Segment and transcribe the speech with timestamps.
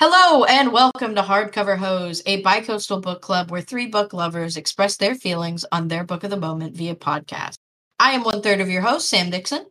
[0.00, 4.96] Hello and welcome to Hardcover Hose, a bicoastal book club where three book lovers express
[4.96, 7.56] their feelings on their book of the moment via podcast.
[7.98, 9.66] I am one third of your host, Sam Dixon.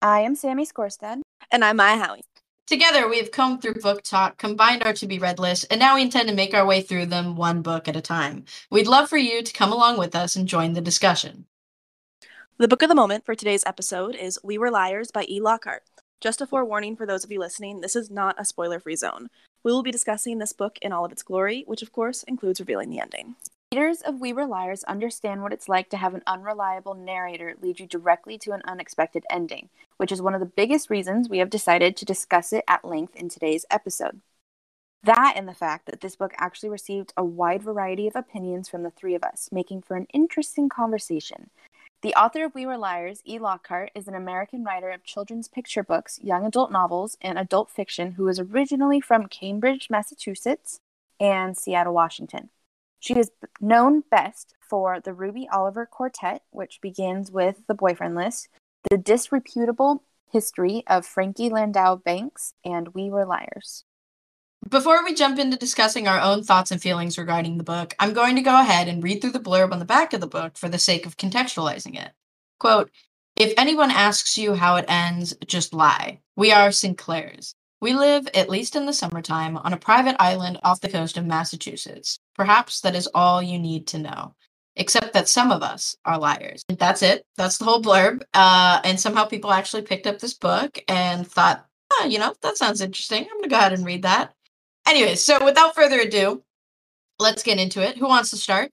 [0.00, 1.22] I am Sammy Skorstad.
[1.50, 2.22] And I'm Maya Howie.
[2.68, 6.02] Together, we have combed through BookTok, combined our to be read list, and now we
[6.02, 8.44] intend to make our way through them one book at a time.
[8.70, 11.46] We'd love for you to come along with us and join the discussion.
[12.58, 15.40] The book of the moment for today's episode is We Were Liars by E.
[15.40, 15.82] Lockhart.
[16.20, 19.28] Just a forewarning for those of you listening, this is not a spoiler free zone.
[19.66, 22.60] We will be discussing this book in all of its glory, which of course includes
[22.60, 23.34] revealing the ending.
[23.74, 27.80] Readers of We Were Liars understand what it's like to have an unreliable narrator lead
[27.80, 31.50] you directly to an unexpected ending, which is one of the biggest reasons we have
[31.50, 34.20] decided to discuss it at length in today's episode.
[35.02, 38.84] That and the fact that this book actually received a wide variety of opinions from
[38.84, 41.50] the three of us, making for an interesting conversation.
[42.06, 43.40] The author of We Were Liars, E.
[43.40, 48.12] Lockhart, is an American writer of children's picture books, young adult novels, and adult fiction
[48.12, 50.78] who is originally from Cambridge, Massachusetts,
[51.18, 52.50] and Seattle, Washington.
[53.00, 58.50] She is known best for the Ruby Oliver Quartet, which begins with The Boyfriend List,
[58.88, 63.84] The Disreputable History of Frankie Landau Banks, and We Were Liars.
[64.68, 68.34] Before we jump into discussing our own thoughts and feelings regarding the book, I'm going
[68.34, 70.68] to go ahead and read through the blurb on the back of the book for
[70.68, 72.10] the sake of contextualizing it.
[72.58, 72.90] Quote
[73.36, 76.20] If anyone asks you how it ends, just lie.
[76.34, 77.54] We are Sinclairs.
[77.80, 81.26] We live, at least in the summertime, on a private island off the coast of
[81.26, 82.18] Massachusetts.
[82.34, 84.34] Perhaps that is all you need to know.
[84.74, 86.64] Except that some of us are liars.
[86.68, 87.24] That's it.
[87.36, 88.22] That's the whole blurb.
[88.34, 92.56] Uh, and somehow people actually picked up this book and thought, oh, you know, that
[92.56, 93.22] sounds interesting.
[93.22, 94.34] I'm going to go ahead and read that.
[94.86, 96.42] Anyways, so without further ado,
[97.18, 97.96] let's get into it.
[97.96, 98.70] Who wants to start?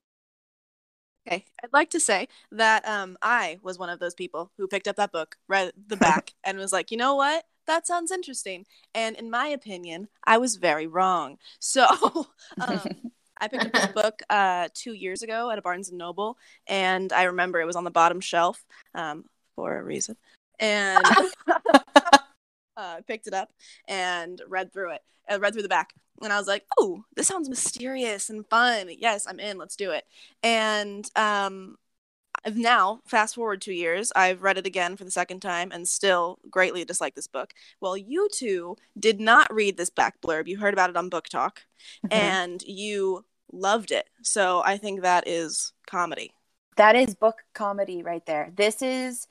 [1.25, 4.87] Okay, I'd like to say that um, I was one of those people who picked
[4.87, 7.45] up that book, read the back, and was like, you know what?
[7.65, 8.65] That sounds interesting.
[8.93, 11.37] And in my opinion, I was very wrong.
[11.59, 11.85] So
[12.59, 12.81] um,
[13.39, 16.37] I picked up this book uh, two years ago at a Barnes and Noble,
[16.67, 20.17] and I remember it was on the bottom shelf um, for a reason.
[20.59, 21.03] And
[22.77, 23.49] uh, picked it up
[23.87, 25.01] and read through it.
[25.29, 28.89] I read through the back, and I was like, "Oh, this sounds mysterious and fun.
[28.97, 29.57] Yes, I'm in.
[29.57, 30.05] Let's do it."
[30.41, 31.77] And um,
[32.45, 34.11] I've now fast forward two years.
[34.15, 37.53] I've read it again for the second time and still greatly dislike this book.
[37.79, 40.47] Well, you two did not read this back blurb.
[40.47, 41.57] You heard about it on BookTok,
[42.05, 42.11] mm-hmm.
[42.11, 44.09] and you loved it.
[44.23, 46.33] So I think that is comedy.
[46.75, 48.51] That is book comedy right there.
[48.55, 49.27] This is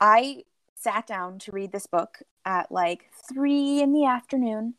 [0.00, 0.44] I
[0.76, 4.74] sat down to read this book at like three in the afternoon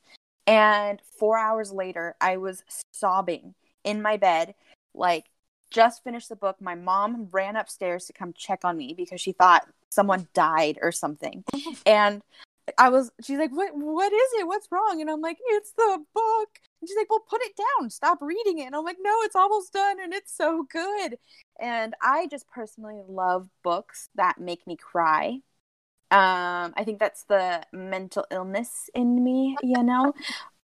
[0.46, 4.56] and four hours later, I was sobbing in my bed,
[4.94, 5.26] like
[5.70, 6.58] just finished the book.
[6.62, 10.92] My mom ran upstairs to come check on me because she thought someone died or
[10.92, 11.44] something.
[11.86, 12.22] and
[12.78, 14.48] I was, she's like, what, what is it?
[14.48, 15.02] What's wrong?
[15.02, 16.50] And I'm like, it's the book.
[16.80, 17.90] And she's like, well, put it down.
[17.90, 18.68] Stop reading it.
[18.68, 21.18] And I'm like, no, it's almost done and it's so good.
[21.60, 25.40] And I just personally love books that make me cry.
[26.14, 30.14] Um, I think that's the mental illness in me, you know.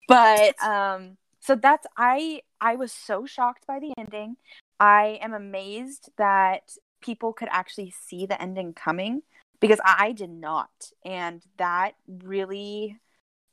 [0.07, 4.37] but um, so that's I I was so shocked by the ending.
[4.79, 9.21] I am amazed that people could actually see the ending coming
[9.59, 12.99] because I did not, and that really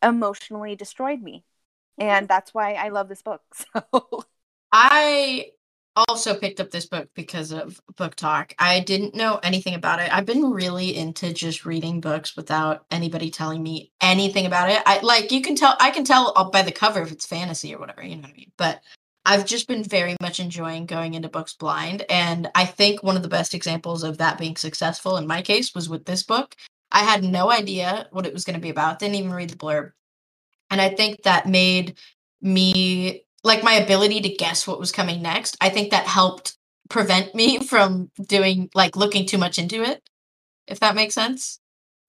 [0.02, 1.44] emotionally destroyed me.
[1.98, 3.42] And that's why I love this book.
[3.74, 4.24] So
[4.72, 5.50] I
[5.96, 8.52] also picked up this book because of BookTok.
[8.58, 10.12] I didn't know anything about it.
[10.12, 14.82] I've been really into just reading books without anybody telling me anything about it.
[14.86, 17.78] I like you can tell I can tell by the cover if it's fantasy or
[17.78, 18.52] whatever, you know what I mean?
[18.56, 18.82] But
[19.24, 23.22] I've just been very much enjoying going into books blind and I think one of
[23.22, 26.56] the best examples of that being successful in my case was with this book.
[26.90, 28.98] I had no idea what it was going to be about.
[28.98, 29.92] Didn't even read the blurb.
[30.70, 31.98] And I think that made
[32.40, 36.56] me like my ability to guess what was coming next i think that helped
[36.88, 40.02] prevent me from doing like looking too much into it
[40.66, 41.58] if that makes sense.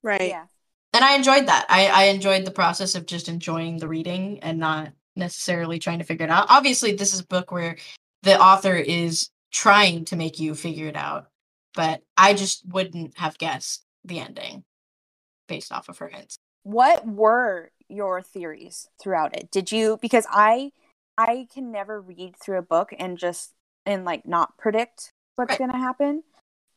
[0.01, 0.29] Right.
[0.29, 0.45] Yeah.
[0.93, 1.65] And i enjoyed that.
[1.69, 6.05] I i enjoyed the process of just enjoying the reading and not necessarily trying to
[6.05, 6.47] figure it out.
[6.49, 7.77] Obviously this is a book where
[8.21, 11.27] the author is trying to make you figure it out
[11.75, 14.63] but i just wouldn't have guessed the ending
[15.47, 16.37] based off of her hints.
[16.63, 19.51] What were your theories throughout it?
[19.51, 20.71] Did you because i
[21.17, 23.53] I can never read through a book and just
[23.85, 25.59] and like not predict what's right.
[25.59, 26.23] going to happen.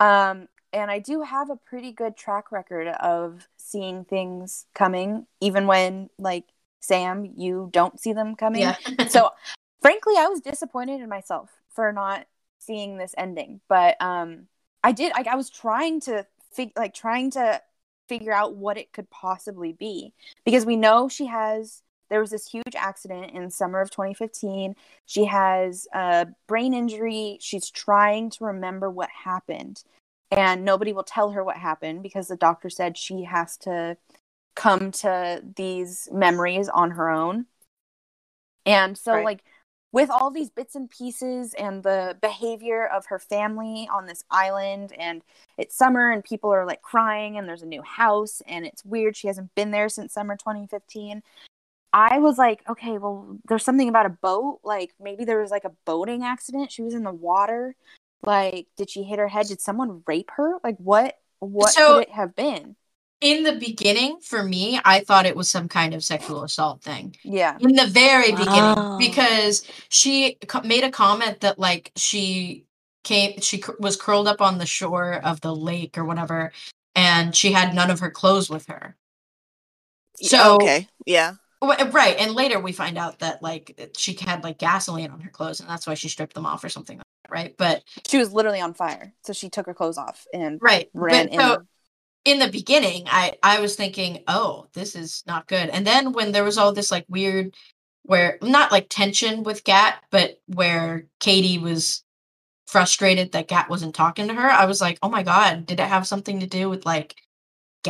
[0.01, 5.67] Um and I do have a pretty good track record of seeing things coming even
[5.67, 6.45] when like
[6.81, 8.63] Sam you don't see them coming.
[8.63, 8.77] Yeah.
[9.09, 9.31] so
[9.81, 12.27] frankly I was disappointed in myself for not
[12.59, 14.49] seeing this ending, but um
[14.83, 17.63] I did like I was trying to fig- like trying to
[18.09, 20.13] figure out what it could possibly be
[20.45, 24.75] because we know she has there was this huge accident in summer of 2015.
[25.07, 27.39] She has a brain injury.
[27.41, 29.83] She's trying to remember what happened,
[30.31, 33.97] and nobody will tell her what happened because the doctor said she has to
[34.55, 37.47] come to these memories on her own.
[38.65, 39.25] And so, Right.
[39.25, 39.45] like,
[39.93, 44.93] with all these bits and pieces and the behavior of her family on this island,
[44.99, 45.23] and
[45.57, 49.17] it's summer and people are like crying, and there's a new house, and it's weird.
[49.17, 51.23] She hasn't been there since summer 2015.
[51.93, 54.61] I was like, okay, well, there's something about a boat.
[54.65, 56.71] Like, maybe there was like a boating accident.
[56.73, 57.75] She was in the water.
[58.23, 59.47] Like, did she hit her head?
[59.47, 60.55] Did someone rape her?
[60.65, 61.17] Like, what?
[61.39, 62.77] What So- could it have been?
[63.23, 67.17] In the beginning, for me, I thought it was some kind of sexual assault thing.
[67.25, 67.57] Yeah.
[67.61, 68.39] in the very Wow.
[68.99, 72.67] beginning because she co- made a comment that like she
[73.05, 76.53] came she cr- was curled up on the shore of the lake or whatever
[76.95, 78.97] and she had none of her clothes with her
[80.23, 84.15] So- okay, yeah, Wh- Eh, right and later we find out that like eh, she
[84.21, 86.99] had like gasoline on her clothes and that's why she stripped them off or something
[86.99, 89.15] like that right but She was literally on fire.
[89.25, 91.41] So she took her clothes off and right ran but in.
[91.41, 91.63] so
[92.25, 96.33] in the beginning i i was thinking oh this is not good and then when
[96.33, 97.55] there was all this like weird
[98.03, 102.05] where not like tension with gat but where katie was
[102.67, 105.89] frustrated that gat wasn't talking to her i was like oh my god did it
[105.89, 107.15] have something to do with like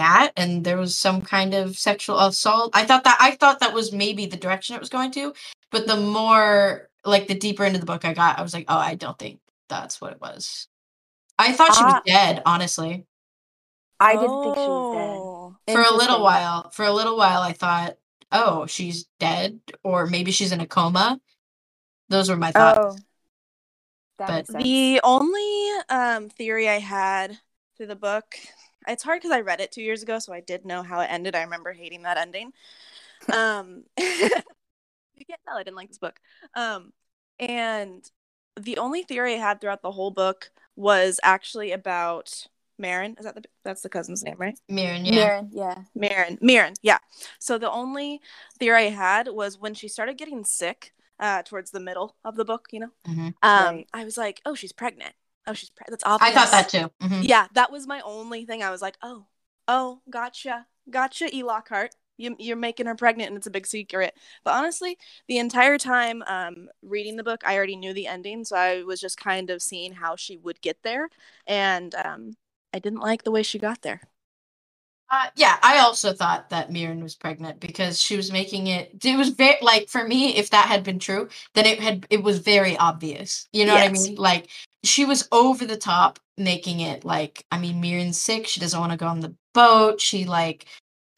[0.00, 3.72] gat and there was some kind of sexual assault i thought that i thought that
[3.78, 5.32] was maybe the direction it was going to
[5.70, 8.78] but the more like the deeper into the book i got i was like oh
[8.90, 9.38] i don't think
[9.68, 10.68] that's what it was
[11.38, 12.02] i thought she was Ah.
[12.06, 13.04] dead honestly
[13.98, 15.56] I didn't think she was Oh.
[15.66, 15.72] dead.
[15.74, 17.96] for a little while for a little while i thought
[18.32, 21.18] oh she's dead or maybe she's in a coma
[22.08, 22.96] those were my thoughts Oh.
[24.18, 24.46] But.
[24.46, 25.50] The only
[25.90, 27.38] um, theory I had
[27.76, 28.24] through the book,
[28.86, 31.08] it's hard because I read it two years ago, so I did know how it
[31.10, 31.34] ended.
[31.34, 32.52] I remember hating that ending.
[33.32, 36.20] Um, you can't tell I didn't like this book.
[36.54, 36.92] Um,
[37.38, 38.08] and
[38.58, 42.46] the only theory I had throughout the whole book was actually about
[42.78, 43.16] Marin.
[43.18, 44.58] Is that the that's the cousin's name, right?
[44.68, 45.82] Mirren, yeah Mirren, yeah.
[45.94, 46.38] Marin.
[46.40, 46.98] Marin, yeah.
[47.38, 48.20] So the only
[48.58, 52.44] theory I had was when she started getting sick, uh, towards the middle of the
[52.44, 52.90] book, you know.
[53.06, 53.34] Mhm.
[53.42, 53.88] Um, Right.
[53.92, 55.14] I was like, oh, she's pregnant.
[55.46, 56.00] Oh, she's pregnant.
[56.00, 56.36] That's obvious.
[56.36, 57.26] i thought that too Mhm.
[57.28, 58.62] Yeah, that was my only thing.
[58.62, 59.26] I was like, oh,
[59.68, 61.42] oh, gotcha, gotcha, E.
[61.42, 61.94] Lockhart.
[62.18, 64.14] You, you're making her pregnant, and it's a big secret.
[64.42, 64.96] But honestly,
[65.28, 69.00] the entire time um, reading the book, I already knew the ending, so I was
[69.02, 71.10] just kind of seeing how she would get there,
[71.46, 72.32] and um,
[72.72, 74.00] I didn't like the way she got there.
[75.08, 79.04] Uh, yeah, I also thought that Mirren was pregnant because she was making it.
[79.04, 82.22] It was very like for me, if that had been true, then it had it
[82.24, 83.48] was very obvious.
[83.52, 84.16] You know what I mean?
[84.16, 84.48] Like
[84.82, 88.48] she was over the top making it like I mean, Mirren's sick.
[88.48, 90.00] She doesn't want to go on the boat.
[90.00, 90.66] She like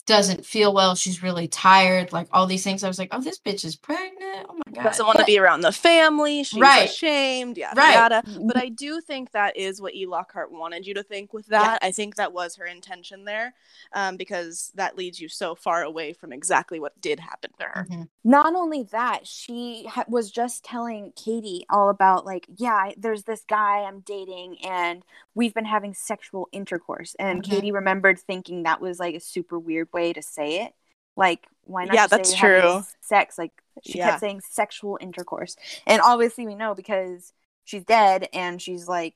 [0.09, 0.95] doesn't feel well.
[0.97, 2.13] She's really tired.
[2.13, 2.83] Like all these things.
[2.83, 4.47] I was like, oh, this bitch is pregnant.
[4.49, 4.83] Oh my god.
[4.85, 6.43] Doesn't want to be around the family.
[6.43, 6.89] She's Right.
[6.89, 7.57] ashamed.
[7.59, 7.73] Yeah.
[7.77, 7.95] Right.
[7.95, 8.23] yada.
[8.45, 10.07] But I do think that is what E.
[10.07, 11.63] Lockhart wanted you to think with Yeah.
[11.63, 11.79] that.
[11.83, 13.55] I think that was her intention there,
[13.93, 17.87] um, because that leads you so far away from exactly what did happen to her.
[17.91, 18.09] Mhm.
[18.25, 23.25] Not only that, she ha- was just telling Katie all about like, yeah, I- there's
[23.25, 27.15] this guy I'm dating, and we've been having sexual intercourse.
[27.19, 27.51] And Mhm.
[27.51, 30.73] Katie remembered thinking that was like a super weird way to say it.
[31.17, 31.95] Like, why not?
[31.95, 32.85] Yeah, that's true.
[33.01, 33.53] Sex, like
[33.83, 34.11] she Yeah.
[34.11, 37.33] kept saying sexual intercourse, and obviously we know because
[37.65, 39.15] she's dead and she's like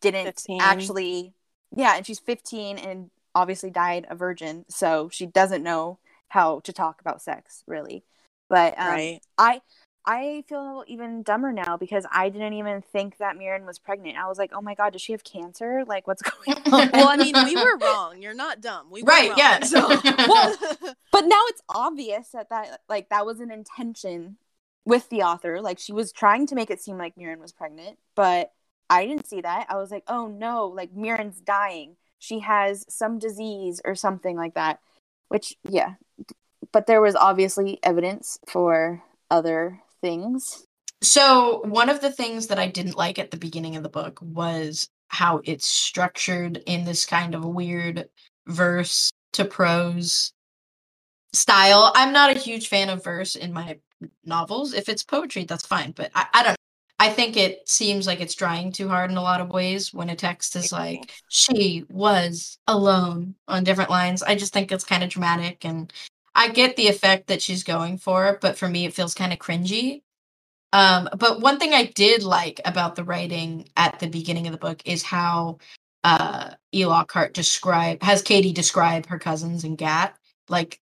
[0.00, 0.60] didn't 15.
[0.60, 1.34] actually,
[1.74, 6.72] yeah, and she's 15 and obviously died a virgin, so she doesn't know how to
[6.72, 8.04] talk about sex really.
[8.48, 9.20] But um, right.
[9.38, 9.60] I
[10.06, 14.18] I feel even dumber now because I didn't even think that Mirren was pregnant.
[14.18, 15.84] I was like, oh my god, does she have cancer?
[15.86, 16.90] Like, what's going on?
[16.92, 18.20] Well, I mean, we were wrong.
[18.20, 18.90] You're not dumb.
[18.90, 19.60] We were Right, wrong, yeah.
[19.62, 20.56] So, Well,
[21.10, 24.36] but now it's obvious that that like that was an intention
[24.84, 25.60] with the author.
[25.62, 28.52] Like she was trying to make it seem like Mirren was pregnant, but
[28.90, 29.66] I didn't see that.
[29.70, 31.96] I was like, oh no, like Mirren's dying.
[32.18, 34.80] She has some disease or something like that.
[35.28, 35.94] Which yeah,
[36.72, 40.66] but there was obviously evidence for other things.
[41.00, 44.18] So, one of the things that I didn't like at the beginning of the book
[44.20, 48.08] was how it's structured in this kind of weird
[48.46, 50.32] verse to prose
[51.32, 51.90] style.
[51.94, 53.78] I'm not a huge fan of verse in my
[54.24, 54.74] novels.
[54.74, 56.56] If it's poetry, that's fine, but I, I don't know.
[56.98, 60.10] I think it seems like it's trying too hard in a lot of ways when
[60.10, 64.22] a text is like, she was alone on different lines.
[64.22, 65.92] I just think it's kind of dramatic and
[66.34, 69.38] I get the effect that she's going for, but for me, it feels kind of
[69.38, 70.02] cringy.
[70.72, 74.58] Um, but one thing I did like about the writing at the beginning of the
[74.58, 75.58] book is how
[76.02, 76.84] uh E.
[76.86, 80.16] Lockhart describe has Katie describe her cousins and Gat.
[80.48, 80.80] Like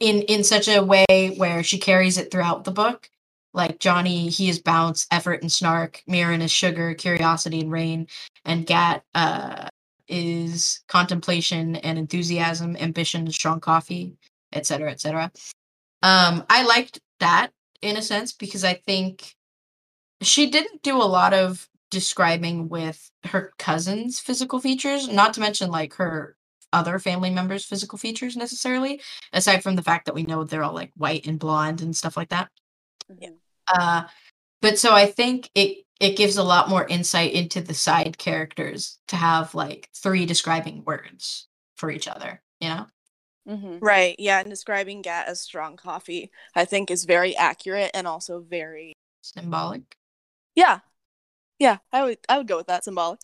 [0.00, 3.10] in in such a way where she carries it throughout the book.
[3.52, 6.02] Like Johnny, he is bounce, effort, and snark.
[6.08, 8.08] Mirren is sugar, curiosity, and rain.
[8.44, 9.68] And Gat uh,
[10.08, 14.16] is contemplation and enthusiasm, ambition, and strong coffee,
[14.54, 15.30] etc., etc.
[16.02, 17.50] Um, I liked that
[17.82, 19.34] in a sense because I think
[20.22, 25.70] she didn't do a lot of describing with her cousin's physical features, not to mention
[25.70, 26.36] like her
[26.72, 29.00] other family members' physical features necessarily,
[29.32, 32.16] aside from the fact that we know they're all like white and blonde and stuff
[32.16, 32.50] like that.
[33.18, 33.30] Yeah.
[33.68, 34.04] Uh,
[34.60, 38.98] but so I think it it gives a lot more insight into the side characters
[39.08, 41.46] to have like three describing words
[41.76, 42.42] for each other.
[42.60, 42.86] You know.
[43.48, 43.78] Mm-hmm.
[43.84, 44.16] Right.
[44.18, 44.40] Yeah.
[44.40, 49.96] And describing Gat as strong coffee, I think, is very accurate and also very Symbolic.
[50.54, 50.80] yeah,
[51.58, 51.78] yeah.
[51.92, 53.20] I would I would go with that symbolic.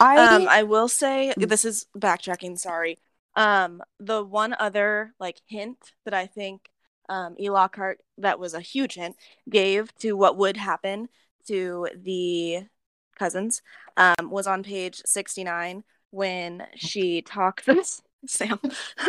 [0.00, 1.48] I, Um, I will say Mm.
[1.48, 2.58] this is backtracking.
[2.58, 2.98] Sorry.
[3.36, 6.68] Um, the one other like hint that I think
[7.08, 7.50] um, E.
[7.50, 9.16] Lockhart that was a huge hint
[9.48, 11.08] gave to what would happen
[11.48, 12.66] to the
[13.18, 13.60] cousins
[13.96, 18.00] um, was on page sixty nine when she talks.
[18.26, 18.58] Sam,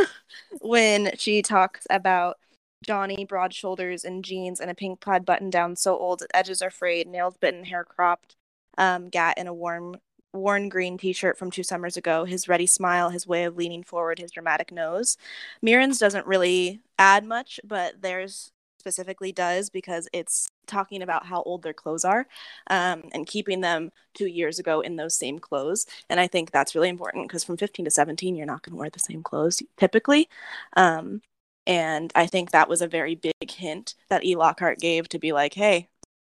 [0.62, 2.38] when she talks about
[2.86, 6.70] Johnny, broad shoulders and jeans and a pink plaid button down so old edges are
[6.70, 8.36] frayed, nails bitten, hair cropped,
[8.78, 9.98] um, Gat in a warm
[10.34, 14.20] worn green t-shirt from two summers ago, his ready smile, his way of leaning forward,
[14.20, 15.18] his dramatic nose.
[15.62, 18.52] Mirren's doesn't really add much, but theirs
[18.86, 22.28] specifically does because it's talking about how old their clothes are
[22.70, 25.88] um, and keeping them two years ago in those same clothes.
[26.08, 28.80] And I think that's really important because from 15 to 17, you're not going to
[28.80, 30.30] wear the same clothes typically.
[30.78, 31.22] Um,
[31.66, 34.36] and I think that was a very big hint that E.
[34.36, 35.90] Lockhart gave to be like, hey,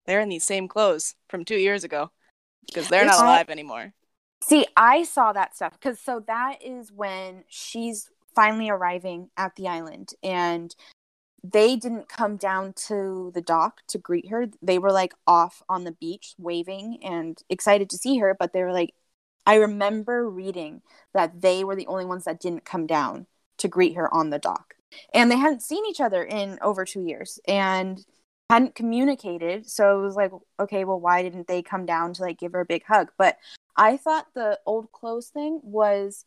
[0.06, 2.12] they're in these same clothes from two years ago
[2.68, 3.92] because they're not alive anymore.
[4.44, 9.68] See, I saw that stuff because so that is when she's finally arriving at the
[9.68, 10.76] island, and
[11.52, 14.48] they didn't come down to the dock to greet her.
[14.62, 18.64] They were like off on the beach waving and excited to see her, but they
[18.64, 18.94] were like,
[19.46, 20.82] I remember reading
[21.14, 24.40] that they were the only ones that didn't come down to greet her on the
[24.40, 24.76] dock.
[25.14, 28.04] And they hadn't seen each other in over two years and
[28.50, 29.70] hadn't communicated.
[29.70, 32.62] So it was like, okay, well, why didn't they come down to like give her
[32.62, 33.12] a big hug?
[33.18, 33.38] But
[33.76, 36.26] I thought the old clothes thing was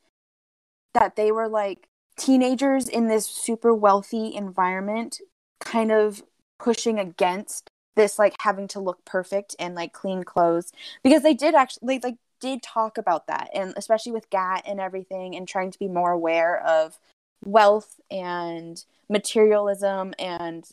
[0.94, 1.87] that they were like
[2.18, 5.20] teenagers in this super wealthy environment,
[5.60, 6.22] kind of
[6.58, 10.72] pushing against this like having to look perfect and like clean clothes
[11.02, 15.34] because they did actually like did talk about that and especially with Gat and everything
[15.34, 16.98] and trying to be more aware of
[17.44, 20.64] wealth and materialism and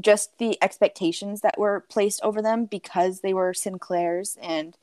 [0.00, 4.76] just the expectations that were placed over them because they were Sinclairs and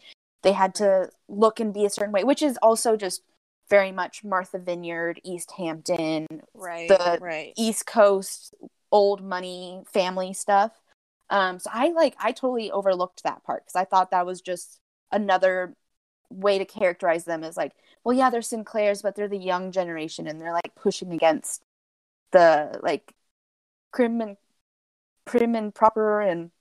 [0.43, 3.23] they had to look and be a certain way, which is also just
[3.69, 6.89] very much Martha Vineyard, East Hampton, Right.
[6.89, 7.53] the right.
[7.57, 8.55] East Coast,
[8.91, 10.71] old money family stuff.
[11.29, 14.79] Um, so I like I totally overlooked that part because I thought that was just
[15.11, 15.75] another
[16.31, 17.73] way to characterize them as like,
[18.03, 21.61] well, yeah, they're Sinclairs, but they're the young generation and they're like pushing against
[22.31, 23.13] the like
[23.93, 24.37] prim and
[25.25, 26.51] prim and proper and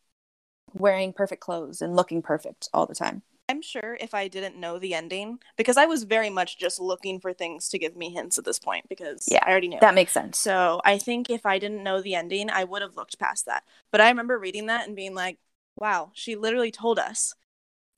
[0.75, 3.23] wearing perfect clothes and looking perfect all the time.
[3.49, 7.19] I'm sure if I didn't know the ending, because I was very much just looking
[7.19, 9.79] for things to give me hints at this point, because Yeah, I already knew.
[9.81, 10.39] That makes sense.
[10.39, 13.65] So I think if I didn't know the ending, I would have looked past that.
[13.91, 15.39] But I remember reading that and being like,
[15.77, 17.35] wow, she literally told us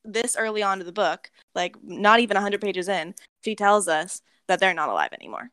[0.05, 4.21] this early on to the book, like not even 100 pages in, she tells us
[4.47, 5.51] that they're not alive anymore.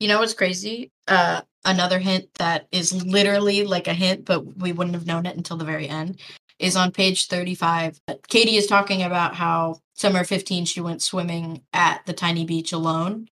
[0.00, 0.90] You know what's crazy?
[1.08, 5.36] Uh, another hint that is literally like a hint, but we wouldn't have known it
[5.36, 6.20] until the very end,
[6.58, 8.00] is on page 35.
[8.28, 13.28] Katie is talking about how summer 15 she went swimming at the tiny beach alone,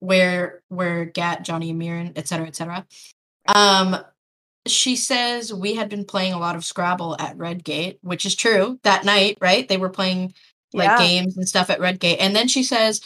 [0.00, 2.86] where where Gat, Johnny, and Mirren, etc., etc.
[3.48, 3.96] Um,
[4.66, 8.78] she says we had been playing a lot of Scrabble at Redgate, which is true.
[8.84, 9.68] That night, right?
[9.68, 10.34] They were playing
[10.74, 10.98] like Yeah.
[10.98, 13.00] games and stuff at Redgate, and then she says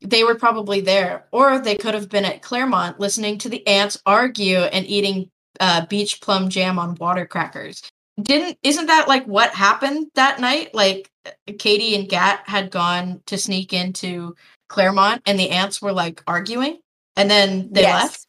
[0.00, 4.00] they were probably there, or they could have been at Clairmont listening to the ants
[4.06, 5.30] argue and eating
[5.60, 7.82] uh, beach plum jam on water crackers.
[8.20, 10.72] Didn't isn't that like what happened that night?
[10.74, 11.10] Like
[11.58, 14.36] Katie and Gat had gone to sneak into
[14.68, 16.78] Clairmont, and the ants were like arguing,
[17.16, 18.02] and then they Yes.
[18.02, 18.26] left.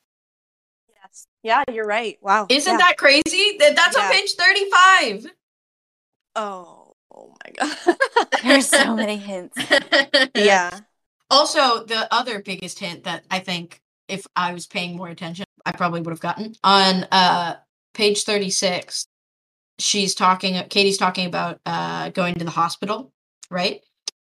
[0.90, 1.28] Yes.
[1.44, 2.18] Yeah, you're right.
[2.22, 2.48] Wow.
[2.50, 2.78] Isn't Yeah.
[2.80, 3.58] that crazy?
[3.60, 4.06] That that's Yeah.
[4.08, 5.28] on page thirty-five.
[6.36, 7.52] Oh, oh my
[7.86, 7.98] god.
[8.44, 9.56] There's so many hints.
[10.36, 10.80] yeah.
[11.30, 15.72] Also, the other biggest hint that I think if I was paying more attention, I
[15.74, 17.58] probably would have gotten on uh
[17.94, 19.06] page 36.
[19.80, 23.12] She's talking Katie's talking about uh going to the hospital,
[23.50, 23.82] right?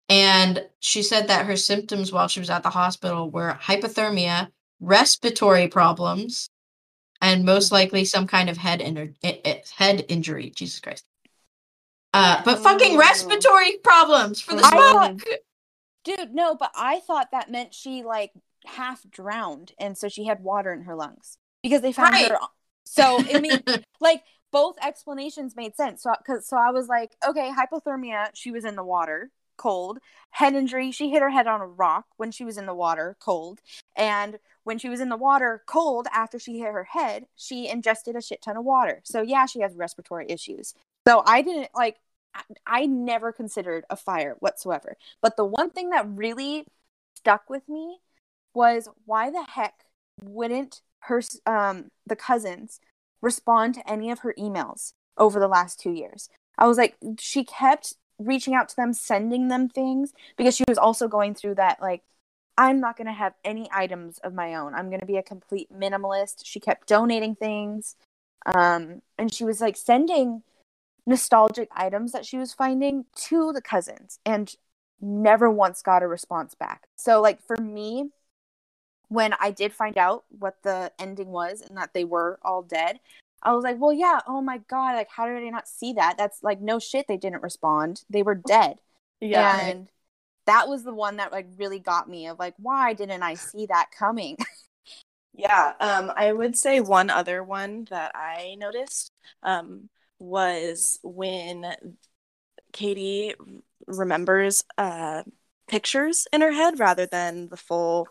[0.10, 5.68] And she said that her symptoms while she was at the hospital were hypothermia, respiratory
[5.68, 6.50] problems,
[7.22, 7.74] and most Mhm.
[7.74, 9.16] likely some kind of head in-
[9.78, 10.50] head injury.
[10.50, 11.06] Jesus Christ.
[12.14, 15.22] Uh, but fucking respiratory problems for the smoke.
[16.04, 18.32] Dude, no, but I thought that meant she like
[18.66, 22.32] half drowned and so she had water in her lungs because they found Right.
[22.32, 22.40] her.
[22.86, 23.64] So, I mean,
[24.02, 26.04] like both explanations made sense.
[26.04, 30.00] So, cause, so I was like, okay, hypothermia, she was in the water, cold.
[30.32, 33.16] Head injury, she hit her head on a rock when she was in the water,
[33.20, 33.60] cold.
[33.96, 38.16] And when she was in the water, cold, after she hit her head, she ingested
[38.16, 39.02] a shit ton of water.
[39.04, 40.74] So, yeah, she has respiratory issues.
[41.08, 41.98] So, I didn't like,
[42.34, 44.98] I, I never considered a fire whatsoever.
[45.22, 46.66] But the one thing that really
[47.16, 48.00] stuck with me
[48.54, 49.86] was why the heck
[50.22, 52.80] wouldn't her um the cousins
[53.22, 56.30] respond to any of her emails over the last 2 years.
[56.58, 60.78] I was like she kept reaching out to them, sending them things because she was
[60.78, 62.04] also going through that like
[62.58, 64.76] I'm not going to have any items of my own.
[64.76, 66.42] I'm going to be a complete minimalist.
[66.44, 67.96] She kept donating things.
[68.46, 70.44] Um and she was like sending
[71.06, 74.56] nostalgic items that she was finding to the cousins and
[75.02, 76.88] never once got a response back.
[76.96, 78.12] So like for me
[79.10, 83.00] when I did find out what the ending was and that they were all dead,
[83.44, 86.18] I was like, "Well, yeah, oh my god, like how did I not see that?
[86.18, 88.04] That's like no shit they didn't respond.
[88.10, 88.80] They were dead."
[89.20, 89.60] Yeah.
[89.60, 89.90] And
[90.46, 93.66] that was the one that like really got me of like why didn't I see
[93.68, 94.38] that coming?
[95.40, 99.88] Yeah, um, I would say one other one that I noticed um,
[100.20, 101.66] was when
[102.74, 103.36] Katie
[103.88, 105.24] remembers uh,
[105.70, 108.10] pictures in her head rather than the full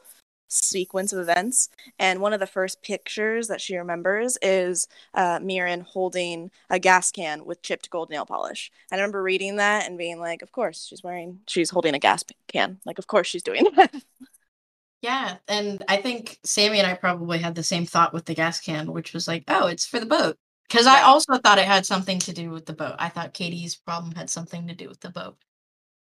[0.49, 1.69] sequence of events.
[1.99, 7.11] And one of the first pictures that she remembers is uh, Mirren holding a gas
[7.13, 8.73] can with chipped gold nail polish.
[8.91, 11.99] And I remember reading that and being like, of course, she's wearing, she's holding a
[11.99, 12.81] gas can.
[12.85, 13.95] Like, of course she's doing that.
[15.03, 18.61] Yeah, and I think Sammy and I probably had the same thought with the gas
[18.61, 20.37] can, which was like, oh, it's for the boat.
[20.69, 22.97] Because I also thought it had something to do with the boat.
[22.99, 25.37] I thought Katie's problem had something to do with the boat.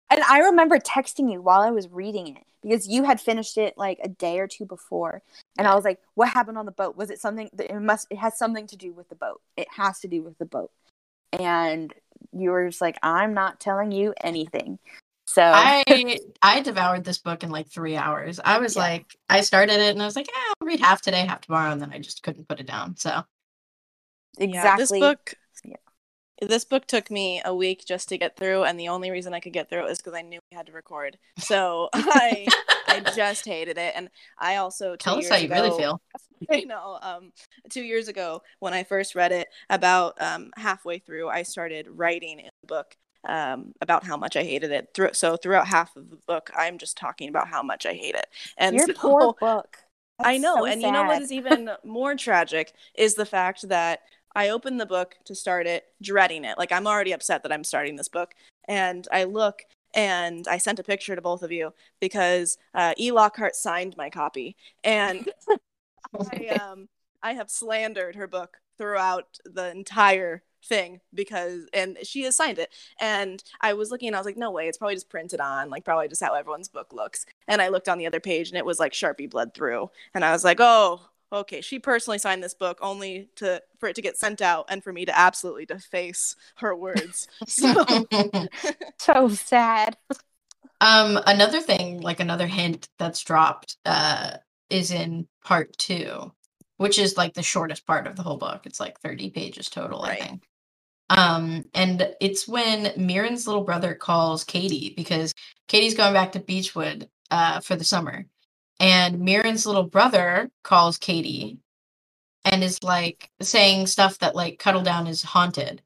[0.09, 3.77] And I remember texting you while I was reading it because you had finished it
[3.77, 5.21] like a day or two before
[5.57, 6.95] and I was like, "What happened on the boat?
[6.97, 9.41] Was it something that it must it has something to do with the boat.
[9.57, 10.71] It has to do with the boat."
[11.33, 11.93] And
[12.31, 14.79] you were just like, "I'm not telling you anything."
[15.27, 15.83] So I
[16.41, 18.39] I devoured this book in like three hours.
[18.43, 18.83] I was Yeah.
[18.83, 21.71] like, I started it and I was like, yeah, I'll read half today, half tomorrow,
[21.71, 22.95] and then I just couldn't put it down.
[22.95, 23.23] So
[24.37, 25.33] exactly Yeah, this book.
[26.41, 29.39] This book took me a week just to get through, and the only reason I
[29.39, 31.17] could get through it was because I knew we had to record.
[31.37, 32.47] So I,
[32.87, 36.01] I just hated it, and I also tell us how you really feel.
[36.51, 36.99] you know.
[37.01, 37.31] Um,
[37.69, 42.39] two years ago, when I first read it, about um halfway through, I started writing
[42.39, 42.95] in the book
[43.27, 44.89] um about how much I hated it.
[44.93, 48.15] Through so throughout half of the book, I'm just talking about how much I hate
[48.15, 49.77] it, and your so- poor book.
[50.23, 50.55] I know.
[50.55, 53.99] so and you know what is even more tragic is the fact that
[54.35, 56.57] I opened the book to start it, dreading it.
[56.57, 58.33] Like I'm already upset that I'm starting this book.
[58.67, 63.11] And I look and I sent a picture to both of you because uh, E.
[63.11, 64.55] Lockhart signed my copy.
[64.83, 65.29] And
[66.31, 66.89] I, um,
[67.23, 72.73] I have slandered her book throughout the entire thing because and she has signed it
[72.99, 75.69] and i was looking and i was like no way it's probably just printed on
[75.69, 78.57] like probably just how everyone's book looks and i looked on the other page and
[78.57, 80.99] it was like sharpie bled through and i was like oh
[81.31, 84.83] okay she personally signed this book only to for it to get sent out and
[84.83, 87.83] for me to absolutely deface her words so
[88.99, 89.97] so sad.
[90.81, 94.37] um, another thing, like another hint that's dropped, uh,
[94.69, 96.31] is in part two,
[96.77, 98.65] which is like the shortest part of the whole book.
[98.65, 100.21] It's like 30 pages total, Right.
[100.21, 100.43] I think.
[101.09, 105.33] Um, and it's when Mirren's little brother calls Katie because
[105.67, 108.25] Katie's going back to Beechwood uh for the summer.
[108.79, 111.59] And Mirren's little brother calls Katie
[112.43, 115.81] and is like saying stuff that like Cuddledown is haunted.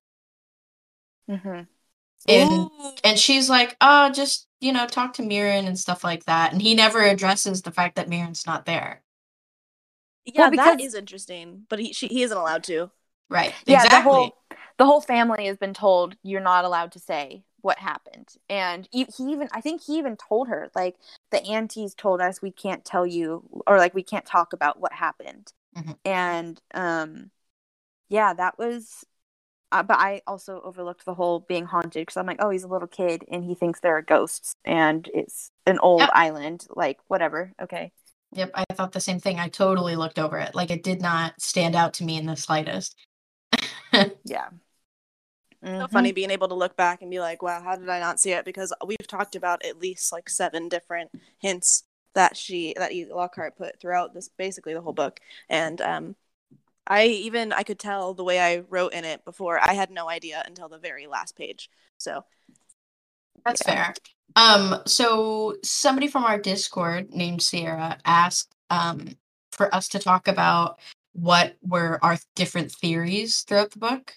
[1.28, 1.62] hmm
[2.28, 2.92] And Ooh.
[3.04, 6.52] and she's like, oh, just you know, talk to Mirren and stuff like that.
[6.52, 9.04] And he never addresses the fact that Mirren's not there.
[10.26, 12.92] yeah Well, because- is interesting but he she, he isn't allowed to
[13.30, 13.54] Right.
[13.68, 14.00] Yeah, exactly.
[14.00, 14.38] the whole
[14.80, 19.06] the whole family has been told you're not allowed to say what happened, and he,
[19.16, 20.96] he even I think he even told her like
[21.32, 24.94] the aunties told us we can't tell you or like we can't talk about what
[24.94, 25.98] happened, Mhm.
[26.06, 27.32] and um,
[28.10, 29.06] yeah, that was.
[29.72, 32.68] Uh, but I also overlooked the whole being haunted because I'm like, oh, he's a
[32.68, 36.12] little kid and he thinks there are ghosts and it's an old Yep.
[36.14, 36.68] island.
[36.72, 37.54] Like, whatever.
[37.62, 37.92] Okay.
[38.34, 39.40] Yep, I thought the same thing.
[39.40, 40.56] I totally looked over it.
[40.56, 42.96] Like it did not stand out to me in the slightest.
[44.24, 44.50] Yeah.
[45.64, 45.92] So Mhm.
[45.92, 48.32] funny being able to look back and be like, wow, how did I not see
[48.32, 48.46] it?
[48.46, 53.06] Because we've talked about at least like seven different hints that she that E.
[53.06, 55.20] Lockhart put throughout this basically the whole book,
[55.50, 56.16] and um,
[56.88, 59.60] I even I could tell the way I wrote in it before.
[59.60, 61.70] I had no idea until the very last page.
[61.98, 62.26] So
[63.46, 63.94] That's fair.
[64.36, 69.08] Um, so somebody from our Discord named Sierra asked um
[69.52, 70.80] for us to talk about
[71.14, 74.14] what were our different theories throughout the book.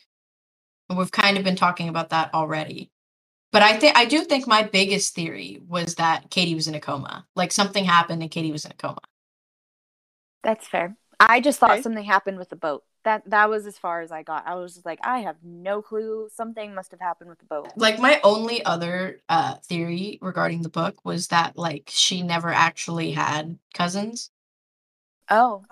[0.89, 2.91] And we've kind of been talking about that already.
[3.53, 6.81] But I think I do think my biggest theory was that Katie was in a
[6.81, 7.27] coma.
[7.37, 9.01] Like something happened and Katie was in a coma.
[10.43, 10.97] That's fair.
[11.21, 11.83] I just thought Okay.
[11.83, 12.85] something happened with the boat.
[13.05, 14.47] That that was as far as I got.
[14.47, 16.29] I was just like, I have no clue.
[16.33, 17.73] Something must have happened with the boat.
[17.77, 23.13] Like my only other uh theory regarding the book was that like she never actually
[23.13, 24.31] had cousins.
[25.29, 25.65] Oh,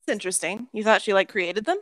[0.00, 0.68] it's interesting.
[0.72, 1.78] You thought she like created them?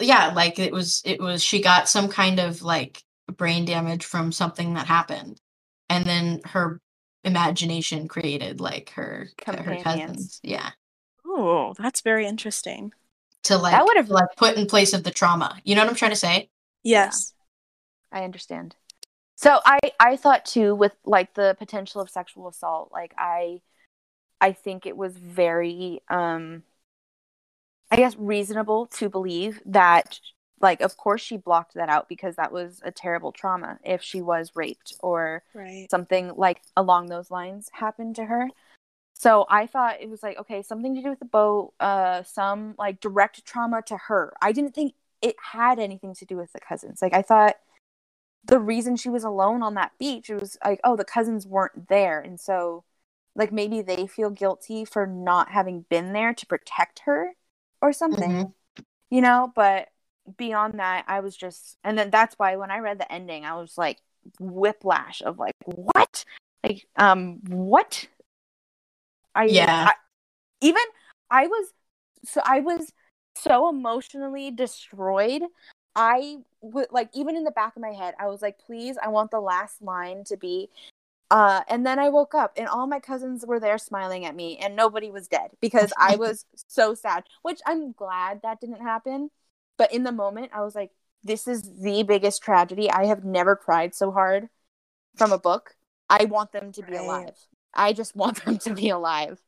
[0.00, 3.02] Yeah like it was it was she got some kind of like
[3.36, 5.40] brain damage from something that happened
[5.88, 6.80] and then her
[7.24, 10.70] imagination created like her her cousins yeah
[11.26, 12.92] Oh, that's very interesting.
[13.44, 15.96] to like that would've- like put in place of the trauma you know what i'm
[15.96, 16.48] trying to say
[16.84, 17.34] Yes.
[18.10, 18.76] I understand.
[19.36, 22.90] So I I thought too with like the potential of sexual assault.
[22.92, 23.60] Like I
[24.40, 26.62] I think it was very um
[27.90, 30.20] I guess reasonable to believe that
[30.60, 34.20] like of course she blocked that out because that was a terrible trauma if she
[34.20, 35.88] was raped or Right.
[35.90, 38.48] something like along those lines happened to her.
[39.14, 42.74] So I thought it was like okay, something to do with the boat, uh some
[42.78, 44.34] like direct trauma to her.
[44.42, 47.02] I didn't think it had anything to do with the cousins.
[47.02, 47.56] Like I thought
[48.44, 51.88] the reason she was alone on that beach it was like oh the cousins weren't
[51.88, 52.84] there and so
[53.34, 57.34] like maybe they feel guilty for not having been there to protect her
[57.82, 58.52] or something Mhm.
[59.10, 59.88] you know but
[60.36, 63.54] beyond that i was just and then that's why when i read the ending i
[63.54, 63.98] was like
[64.40, 66.24] whiplash of like what
[66.64, 68.06] like um what
[69.34, 69.86] i Yeah.
[69.88, 69.92] I,
[70.60, 70.82] even
[71.30, 71.72] i was
[72.24, 72.92] so i was
[73.36, 75.42] so emotionally destroyed
[75.94, 79.08] i would like even in the back of my head i was like please i
[79.08, 80.68] want the last line to be
[81.30, 84.56] uh and then i woke up and all my cousins were there smiling at me
[84.58, 89.30] and nobody was dead because i was so sad which i'm glad that didn't happen
[89.76, 90.90] but in the moment i was like
[91.24, 94.48] this is the biggest tragedy i have never cried so hard
[95.16, 95.76] from a book
[96.08, 96.98] i want them to be Right.
[97.02, 97.34] alive
[97.74, 99.40] i just want them to be alive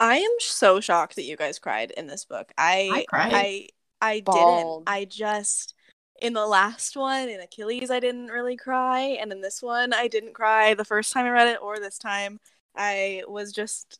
[0.00, 2.52] I am so shocked that you guys cried in this book.
[2.88, 3.32] I I cried.
[3.32, 3.68] I
[4.00, 4.74] I didn't.
[4.86, 5.74] I just
[6.20, 10.08] in the last one in Achilles I didn't really cry and in this one I
[10.08, 12.40] didn't cry the first time I read it or this time.
[12.76, 13.98] I was just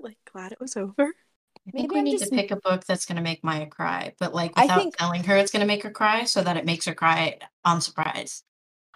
[0.00, 1.12] like glad it was over.
[1.66, 3.42] i think Maybe we I'm need just- to pick a book that's going to make
[3.44, 6.42] maya cry but like without think- telling her it's going to make her cry so
[6.42, 8.44] that it makes her cry on surprise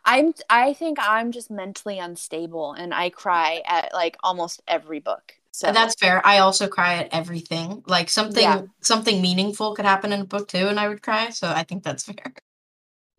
[0.05, 5.35] i'm i think i'm just mentally unstable and i cry at like almost every book
[5.53, 8.63] so that's fair i also cry at everything like something Yeah.
[8.81, 11.83] something meaningful could happen in a book too and i would cry so i think
[11.83, 12.33] that's fair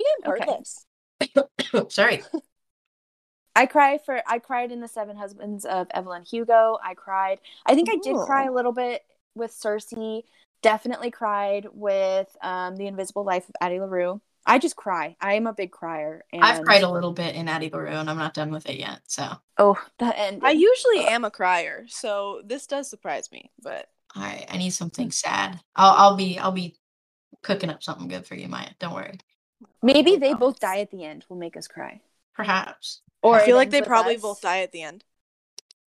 [0.04, 1.90] You didn't hurt Okay.
[1.90, 2.24] sorry
[3.56, 6.78] I cry for I cried in the Seven Husbands of Evelyn Hugo.
[6.84, 7.40] I cried.
[7.66, 9.04] I think I did cry a little bit
[9.36, 9.94] with Circe.
[10.64, 14.22] Definitely cried with um, the Invisible Life of Addie LaRue.
[14.46, 15.16] I just cry.
[15.22, 16.24] I am a big crier.
[16.32, 18.78] And I've cried a little bit in Addie LaRue, and I'm not done with it
[18.78, 19.02] yet.
[19.08, 20.42] So, Oh, the end.
[20.44, 25.12] I usually am a crier, so this does surprise me, but right, I need something
[25.12, 25.60] sad.
[25.76, 26.76] I'll, I'll be, I'll be
[27.44, 28.70] cooking up something good for you, Maya.
[28.80, 29.20] Don't worry.
[29.84, 31.26] Maybe No they both die at the end.
[31.30, 32.02] Will make us cry.
[32.34, 33.02] Perhaps.
[33.22, 34.22] Or I feel like they probably us.
[34.22, 35.04] both die at the end.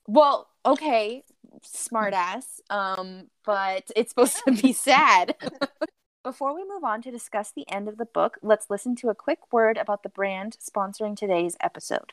[0.06, 1.24] Well, okay,
[1.64, 2.60] smartass.
[2.70, 5.34] Um, but it's supposed to be sad.
[6.22, 9.14] Before we move on to discuss the end of the book, let's listen to a
[9.14, 12.12] quick word about the brand sponsoring today's episode.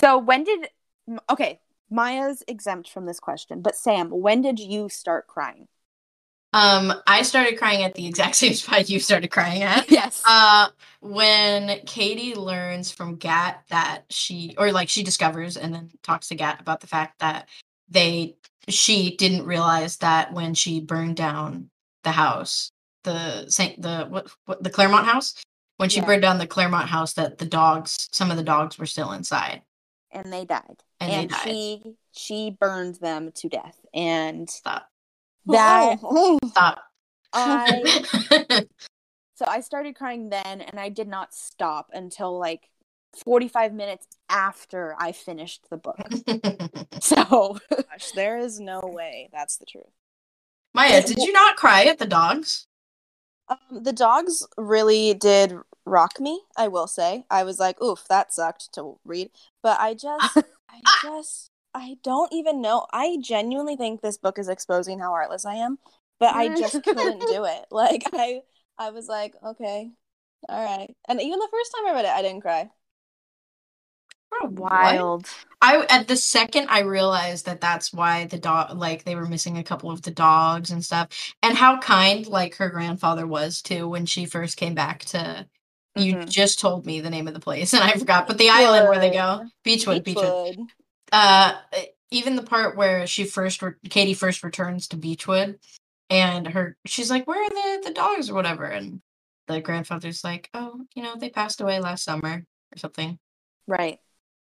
[0.00, 0.68] So, when did
[1.28, 1.60] okay,
[1.90, 5.68] Maya's exempt from this question, but Sam, when did you start crying?
[6.52, 9.90] Um, I started crying at the exact same spot you started crying at.
[9.90, 10.22] Yes.
[10.26, 10.68] Uh,
[11.00, 16.34] when Katie learns from Gat that she, or like she discovers and then talks to
[16.34, 17.48] Gat about the fact that
[17.88, 18.36] they,
[18.68, 21.70] she didn't realize that when she burned down
[22.04, 22.70] the house,
[23.04, 25.34] the Saint, the what, what the Clairmont house,
[25.76, 26.06] when she Yeah.
[26.06, 29.62] burned down the Clairmont house, that the dogs, some of the dogs were still inside.
[30.12, 30.82] And they died.
[31.00, 31.40] And they And, died.
[31.44, 33.76] she she burned them to death.
[33.94, 34.88] And Stop.
[35.46, 36.38] that oh.
[36.50, 36.82] Stop.
[37.32, 37.82] I
[39.36, 42.68] so I started crying then and I did not stop until like
[43.24, 45.98] 45 minutes after I finished the book.
[47.00, 49.84] So Gosh, there is no way that's the truth.
[50.74, 52.66] Maya, did you not cry at the dogs?
[53.50, 55.54] Um, the dogs really did
[55.86, 56.42] rock me.
[56.56, 57.26] I will say.
[57.30, 59.30] I was like, "Oof, that sucked to read,"
[59.62, 60.36] but I just,
[60.70, 62.86] I just, I don't even know.
[62.92, 65.78] I genuinely think this book is exposing how artless I am,
[66.20, 67.66] but I just couldn't do it.
[67.72, 68.42] Like I,
[68.78, 69.92] I was like, okay,
[70.48, 72.70] all right, and even the first time I read it, I didn't cry.
[74.40, 74.52] What?
[74.52, 75.28] wild.
[75.62, 79.58] I at the second I realized that that's why the dog like they were missing
[79.58, 81.08] a couple of the dogs and stuff
[81.42, 85.46] and how kind like her grandfather was too when she first came back to
[85.96, 86.28] you Mhm.
[86.30, 88.98] just told me the name of the place and I forgot but the island where
[88.98, 90.24] they go Beechwood Beechwood
[90.56, 90.68] Beechwood.
[91.12, 91.54] uh
[92.10, 95.58] even the part where she first re- Katie first returns to Beechwood
[96.08, 99.02] and her she's like where are the the dogs or whatever and
[99.46, 103.18] the grandfather's like oh you know they passed away last summer or something
[103.66, 104.00] Right.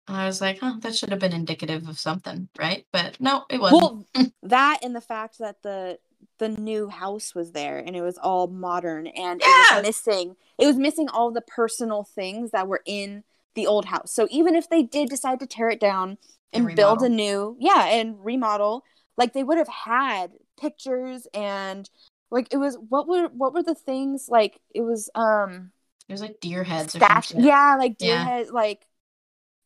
[0.07, 2.85] I was like, huh, that should have been indicative of something, right?
[2.91, 3.79] But no, it wasn't.
[3.81, 4.05] Well,
[4.43, 5.99] that and the fact that the
[6.39, 10.65] the new house was there and it was all modern and it was missing it
[10.65, 13.23] was missing all the personal things that were in
[13.55, 14.13] the old house.
[14.13, 16.17] So even if they did decide to tear it down
[16.53, 18.83] And and, build a new, yeah, and remodel,
[19.17, 21.89] like they would have had pictures and
[22.31, 25.71] like it was what were what were the things like it was um
[26.07, 28.23] it was like deer heads stash yeah like deer Yeah.
[28.23, 28.85] head like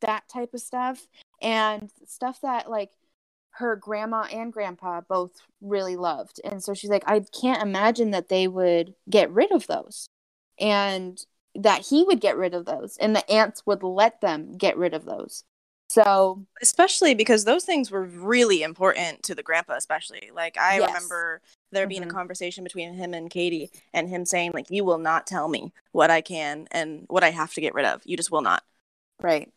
[0.02, 1.08] that type of stuff.
[1.42, 2.92] And stuff that like
[3.52, 5.32] her grandma and grandpa both
[5.62, 6.40] really loved.
[6.44, 10.08] And so she's like i can't imagine that they would get rid of those.
[10.60, 11.24] And
[11.56, 14.94] that he would get rid of those and the aunts would let them get rid
[14.94, 15.44] of those.
[15.90, 20.30] So especially because those things were really important to the grandpa especially.
[20.34, 20.88] Like i Yes.
[20.88, 22.10] remember there being Mhm.
[22.10, 25.72] a conversation between him and katie and him saying like you will not tell me
[25.92, 28.02] what i can and what i have to get rid of.
[28.06, 28.64] You just will not.
[29.22, 29.52] Right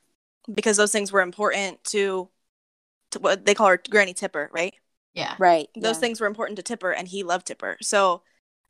[0.53, 2.29] because those things were important to,
[3.13, 4.75] to what they call her granny tipper right
[5.15, 5.35] Yeah.
[5.39, 6.01] right those yeah.
[6.01, 8.23] things were important to tipper and he loved tipper so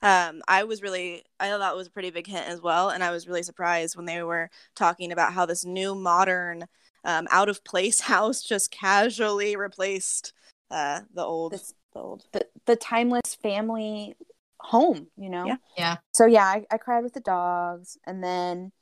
[0.03, 3.05] um, i was really i thought that was a pretty big hint as well and
[3.05, 6.65] i was really surprised when they were talking about how this new modern
[7.05, 10.33] um, out of place house just casually replaced
[10.71, 14.15] uh, the old This- the old the, the timeless family
[14.61, 15.57] home you know Yeah.
[15.77, 15.97] Yeah.
[16.13, 18.73] so yeah I, I cried with the dogs and then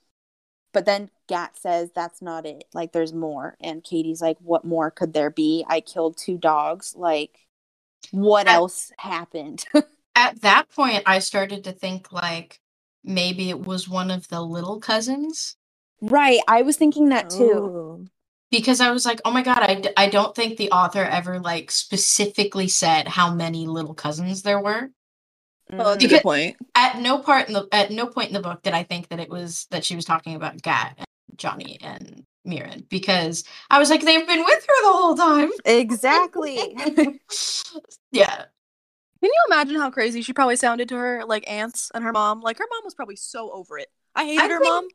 [0.72, 2.64] but then gat says that's not it.
[2.74, 3.56] Like there's more.
[3.60, 5.64] And katie's like what more could there be?
[5.68, 6.94] I killed two dogs.
[6.96, 7.48] Like
[8.12, 9.64] what I- else happened?
[10.16, 12.60] At that point, I started to think like
[13.04, 15.56] maybe it was one of the little cousins.
[16.00, 16.40] Right.
[16.48, 17.44] I was thinking that too.
[17.44, 18.06] Ooh.
[18.50, 21.40] because I was like, oh my god, I, d- I don't think the author ever
[21.40, 24.90] like specifically said how many little cousins there were.
[25.72, 26.08] Well that's a.
[26.08, 28.82] Good point At no part in the at no point in the book did I
[28.82, 33.44] think that it was that she was talking about Gat and Johnny and Mirren because
[33.70, 35.50] I was like, they've been with her the whole time.
[35.64, 36.74] exactly
[38.12, 38.36] yeah.
[39.20, 42.40] can you imagine how crazy she probably sounded to her like aunts and her mom
[42.40, 44.88] like her mom was probably so over it i hated I her think- mom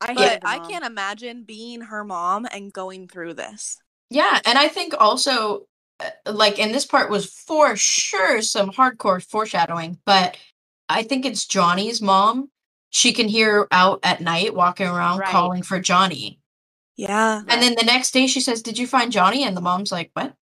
[0.00, 3.78] i but hated i can't imagine being her mom and going through this
[4.10, 5.66] Yeah, and I think also
[6.00, 10.36] Uh, like and this part was for sure some hardcore foreshadowing, but
[10.88, 12.50] I think it's Johnny's mom.
[12.90, 15.28] She can hear out at night walking around Right.
[15.30, 16.40] calling for Johnny.
[16.96, 19.92] yeah And then the next day she says, "Did you find Johnny?" and the mom's
[19.92, 20.34] like, "What?"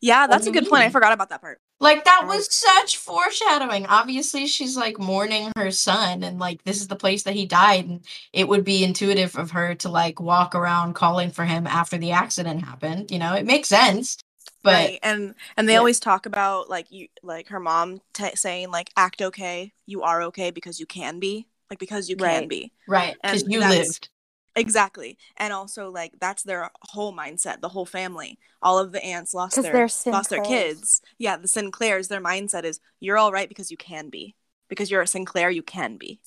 [0.00, 3.84] Yeah that's a good point i forgot about that part like that was such foreshadowing.
[3.86, 7.86] Obviously, she's like mourning her son and like this is the place that he died
[7.86, 11.98] and it would be intuitive of her to like walk around calling for him after
[11.98, 13.34] the accident happened, you know?
[13.34, 14.16] It makes sense.
[14.62, 15.78] But right and and they Yeah.
[15.80, 20.22] always talk about like you like her mom t- saying like act okay you are
[20.22, 22.48] okay because you can be like because you can Right.
[22.48, 24.08] be Right, because you lived.
[24.56, 29.34] Exactly and also like that's their whole mindset the whole family all of the aunts
[29.34, 33.48] lost 'Cause their lost their kids yeah the sinclairs their mindset is you're all right
[33.48, 34.34] because you can be
[34.68, 36.20] because you're a sinclair you can be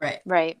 [0.00, 0.20] Right.
[0.26, 0.58] right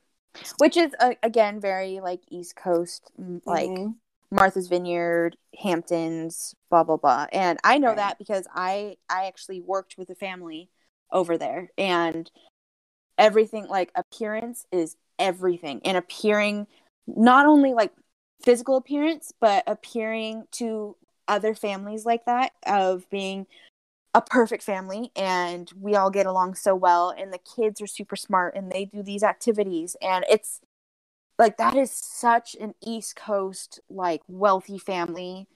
[0.58, 3.10] which is uh, again very like east coast
[3.44, 3.96] like Mhm.
[4.30, 7.26] Martha's Vineyard, Hamptons, blah blah blah.
[7.32, 7.96] And I know Right.
[7.96, 10.70] that because I I actually worked with a family
[11.10, 12.30] over there and
[13.18, 16.66] everything like appearance is everything and appearing
[17.06, 17.92] not only like
[18.42, 20.96] physical appearance but appearing to
[21.28, 23.46] other families like that of being
[24.14, 28.16] a perfect family and we all get along so well and the kids are super
[28.16, 29.96] smart and they do these activities.
[30.02, 30.60] And it's
[31.38, 35.46] like that is such an East Coast like wealthy family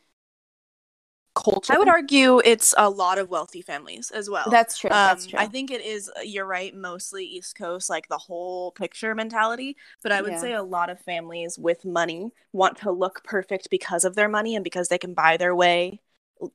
[1.36, 1.74] culture.
[1.74, 4.50] I would argue it's a lot of wealthy families as well.
[4.50, 4.90] that's true.
[4.90, 5.38] that's Um, true.
[5.40, 6.10] I think it is.
[6.24, 6.74] You're right.
[6.74, 9.76] Mostly East Coast, like the whole picture mentality.
[10.02, 10.40] But I would Yeah.
[10.40, 14.54] say a lot of families with money want to look perfect because of their money
[14.54, 16.00] and because they can buy their way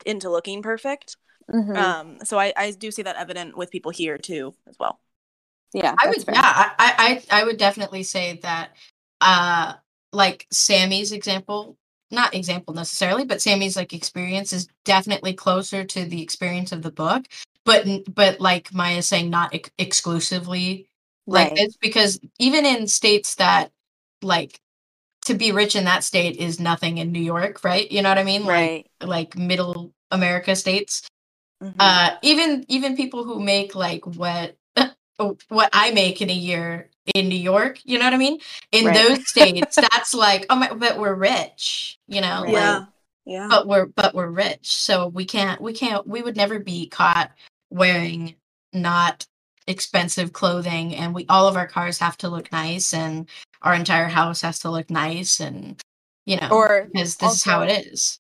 [0.06, 1.18] into looking perfect.
[1.48, 1.76] Mhm.
[1.76, 5.00] Um, so I, I do see that evident with people here too, as well.
[5.74, 6.36] yeah, I that's would, fair.
[6.36, 8.72] yeah, I, I, I would definitely say that,
[9.22, 9.74] uh,
[10.12, 11.78] like Sammy's example,
[12.12, 16.92] not example necessarily, but Sammy's like experience is definitely closer to the experience of the
[16.92, 17.26] book.
[17.66, 20.88] But, but like Maya saying, not ex- exclusively
[21.28, 21.56] like Right.
[21.58, 23.72] this, because even in states that,
[24.22, 24.60] like,
[25.26, 27.92] to be rich in that state is nothing in New York, right?
[27.92, 28.46] You know what I mean?
[28.46, 28.88] Right.
[29.02, 31.04] Like, like middle America states
[31.64, 31.76] Mhm.
[31.80, 34.58] uh even even people who make like what
[35.50, 38.40] what i make in a year in new york you know what i mean
[38.72, 38.96] in Right.
[38.96, 42.54] those states that's like oh my but we're rich you know Right.
[42.54, 42.84] like,
[43.26, 43.48] yeah.
[43.50, 47.32] but we're but we're rich so we can't we can't we would never be caught
[47.70, 48.36] wearing
[48.74, 49.26] not
[49.68, 53.30] expensive clothing and we all of our cars have to look nice and
[53.62, 55.80] our entire house has to look nice and
[56.26, 58.20] you know or because this is how it is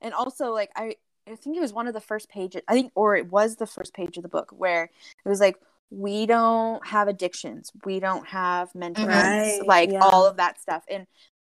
[0.00, 2.92] and also like I I think it was one of the first pages I think
[2.94, 4.84] or it was the first page of the book where
[5.24, 5.56] it was like
[5.92, 7.70] we don't have addictions.
[7.84, 10.00] We don't have mental illness Right, like yeah.
[10.00, 10.84] all of that stuff.
[10.88, 11.06] And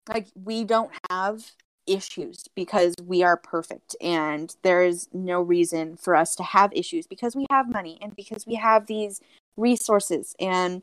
[0.09, 1.53] like we don't have
[1.87, 7.07] issues because we are perfect and there is no reason for us to have issues
[7.07, 9.21] because we have money and because we have these
[9.57, 10.35] resources.
[10.41, 10.83] And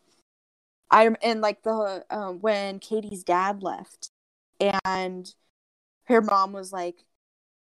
[0.89, 4.11] I'm and like the um, when Cady's dad left
[4.85, 5.33] and
[6.05, 7.03] her mom was like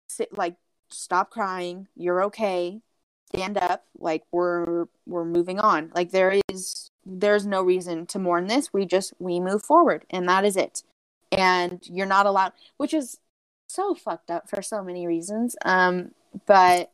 [0.08, 0.56] sit like
[0.90, 1.88] stop crying.
[1.96, 2.82] You're okay
[3.30, 5.92] stand up like we're we're moving on.
[5.94, 8.74] Like there is there's no reason to mourn this.
[8.74, 10.84] We just we move forward and that is it.
[11.32, 13.20] And you're not allowed which is
[13.68, 15.56] so fucked up for so many reasons.
[15.66, 16.12] Um
[16.46, 16.92] but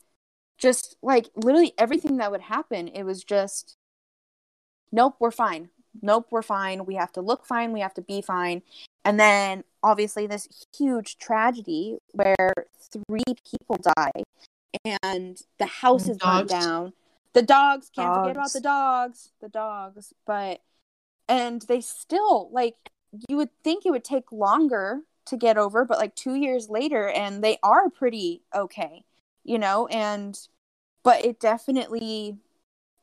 [0.57, 3.75] just like literally everything that would happen it was just
[4.91, 5.69] nope we're fine.
[6.01, 6.85] Nope we're fine.
[6.85, 7.73] We have to look fine.
[7.73, 8.63] We have to be fine.
[9.05, 14.23] And then obviously this huge tragedy where three people die
[14.83, 16.51] and the house is burnt Dogs.
[16.51, 16.93] down.
[17.33, 20.61] The dogs, can't forget about the dogs, the dogs, but
[21.27, 22.75] and they still like
[23.27, 27.09] you would think it would take longer to get over, but like 2 years later
[27.09, 29.05] and they are pretty okay,
[29.43, 30.47] you know, and
[31.03, 32.37] but it definitely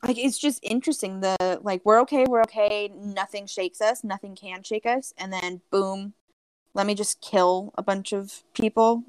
[0.02, 4.62] like it's just interesting the like we're okay, we're okay, nothing shakes us, nothing can
[4.62, 6.14] shake us and then boom,
[6.72, 9.04] let me just kill a bunch of people.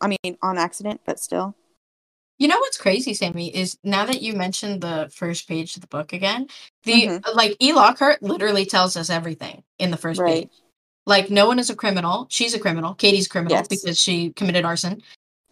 [0.00, 1.54] I mean, on accident, but still.
[2.38, 5.86] You know what's crazy, Sammy, is now that you mentioned the first page of the
[5.88, 6.48] book again,
[6.84, 7.34] the Mhm.
[7.34, 7.72] like E.
[7.72, 10.50] Lockhart literally tells us everything in the first Right.
[10.50, 10.58] page.
[11.06, 12.26] Like no one is a criminal.
[12.30, 12.94] She's a criminal.
[12.94, 13.68] Cady's a criminal Yes.
[13.68, 15.02] because she committed arson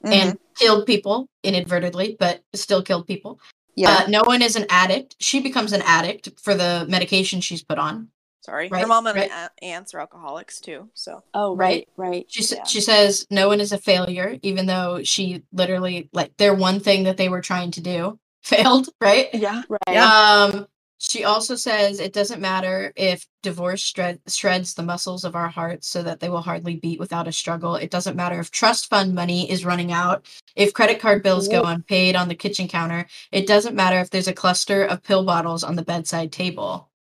[0.05, 0.13] Mhm.
[0.13, 3.41] and killed people inadvertently, but still killed people.
[3.77, 4.05] yeah.
[4.05, 5.17] Uh, no one is an addict.
[5.19, 8.09] She becomes an addict for the medication she's put on.
[8.45, 9.31] Sorry, Right, her mom and right.
[9.31, 10.91] a- aunts are alcoholics too.
[10.95, 11.89] So oh, right.
[11.97, 12.27] right.
[12.29, 12.65] She Yeah.
[12.65, 17.05] she says no one is a failure, even though she literally like their one thing
[17.05, 18.89] that they were trying to do failed.
[19.01, 19.31] Right.
[19.35, 19.97] yeah, Right.
[19.99, 20.69] Um,
[21.01, 25.89] she also says it doesn't matter if divorce shred- shreds the muscles of our hearts
[25.89, 27.77] so that they will hardly beat without a struggle.
[27.77, 30.27] It doesn't matter if trust fund money is running out,
[30.57, 33.07] if credit card bills go unpaid on the kitchen counter.
[33.33, 36.91] It doesn't matter if there's a cluster of pill bottles on the bedside table.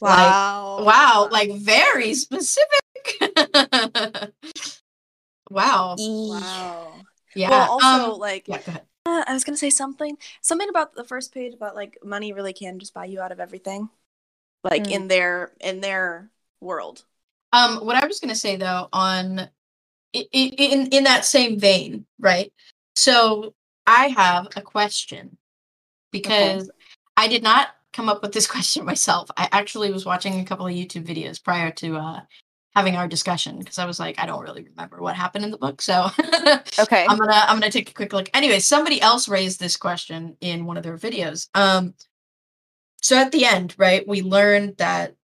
[0.00, 2.64] Like, wow, Wow, like very specific.
[5.50, 5.96] wow.
[5.98, 7.02] wow.
[7.34, 7.50] Yeah.
[7.50, 8.62] Well, also um, like yeah,
[9.06, 12.52] uh, I was gonna say something, something about the first page about like money really
[12.52, 13.88] can just buy you out of everything,
[14.64, 14.92] like Mm.
[14.92, 16.30] in their in their
[16.60, 17.04] world.
[17.52, 19.48] Um, what I was going to say though, on i-
[20.34, 22.52] i- in in that same vein, right?
[22.94, 23.54] So
[23.86, 25.38] I have a question
[26.10, 26.70] because
[27.16, 29.30] I did not come up with this question myself.
[29.36, 32.20] I actually was watching a couple of YouTube videos prior to uh,
[32.74, 35.58] having our discussion because I was like, I don't really remember what happened in the
[35.58, 36.08] book, so
[36.78, 37.06] Okay.
[37.08, 38.30] I'm gonna I'm gonna take a quick look.
[38.34, 41.48] Anyway, somebody else raised this question in one of their videos.
[41.54, 41.94] Um,
[43.00, 45.14] so at the end, right, we learned that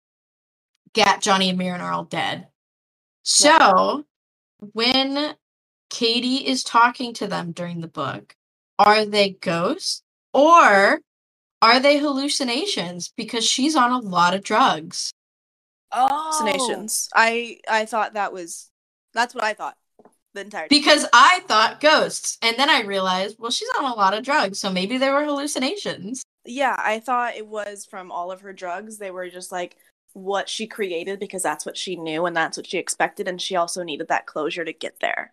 [0.94, 2.48] Gat, Johnny, and Mirren are all dead.
[3.22, 4.04] So
[4.72, 5.34] when
[5.90, 8.36] Cady is talking to them during the book,
[8.78, 10.02] are they ghosts
[10.32, 11.00] or
[11.64, 13.12] are they hallucinations?
[13.16, 15.12] Because she's on a lot of drugs.
[15.92, 16.08] Oh.
[16.32, 17.08] Hallucinations.
[17.14, 18.70] I I thought that was
[19.12, 19.76] that's what I thought
[20.34, 20.68] the entire time.
[20.70, 24.58] Because I thought ghosts, and then I realized, well, she's on a lot of drugs,
[24.58, 26.24] so maybe they were hallucinations.
[26.44, 28.98] yeah, I thought it was from all of her drugs.
[28.98, 29.76] They were just like
[30.12, 33.56] what she created because that's what she knew and that's what she expected and she
[33.56, 35.32] also needed that closure to get there.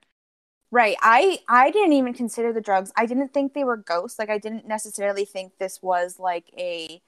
[0.72, 0.95] Right.
[1.01, 2.91] I I didn't even consider the drugs.
[2.95, 4.17] I didn't think they were ghosts.
[4.17, 7.01] Like I didn't necessarily think this was like a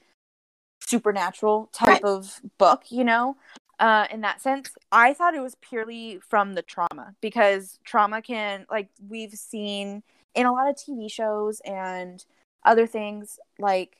[0.85, 3.37] supernatural type of book, you know?
[3.79, 4.71] Uh in that sense.
[4.91, 10.03] I thought it was purely from the trauma because trauma can like we've seen
[10.35, 12.23] in a lot of TV shows and
[12.65, 13.97] other things like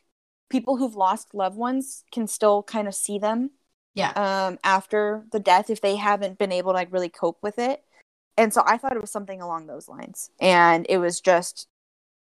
[0.49, 3.51] people who've lost loved ones can still kind of see them
[3.95, 4.11] Yeah.
[4.15, 7.83] um after the death if they haven't been able to like really cope with it
[8.37, 11.67] and so i thought it was something along those lines and it was just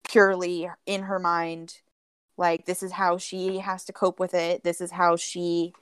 [0.10, 1.82] purely in her mind
[2.38, 5.74] like this is how she has to cope with it this is how she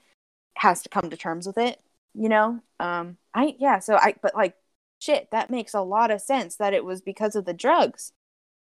[0.58, 1.80] has to come to terms with it
[2.14, 4.56] you know um i yeah so i but like
[5.00, 8.12] shit that makes a lot of sense that it was because of the drugs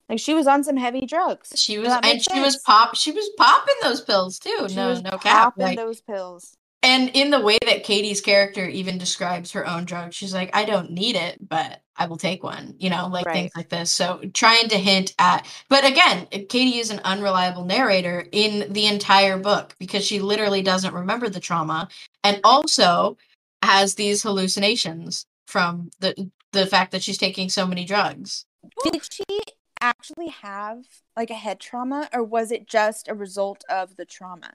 [0.09, 2.94] like she was on some heavy drugs She was, and makes she was pop.
[2.94, 4.66] She was popping those pills too.
[4.68, 5.55] she no, was no cap.
[5.55, 9.85] popping Like, those pills and in the way that Cady's character even describes her own
[9.85, 12.74] drug, she's like, I don't need it, but I will take one.
[12.79, 13.35] You know, like Right.
[13.35, 13.91] things like this.
[13.91, 19.39] So trying to hint at, but again, Cady is an unreliable narrator in the entire
[19.39, 21.89] book because she literally doesn't remember the trauma,
[22.22, 23.16] and also
[23.62, 28.47] has these hallucinations from the the fact that she's taking so many drugs.
[28.85, 29.41] Did she
[29.81, 30.85] actually have
[31.16, 34.55] like a head trauma or was it just a result of the trauma?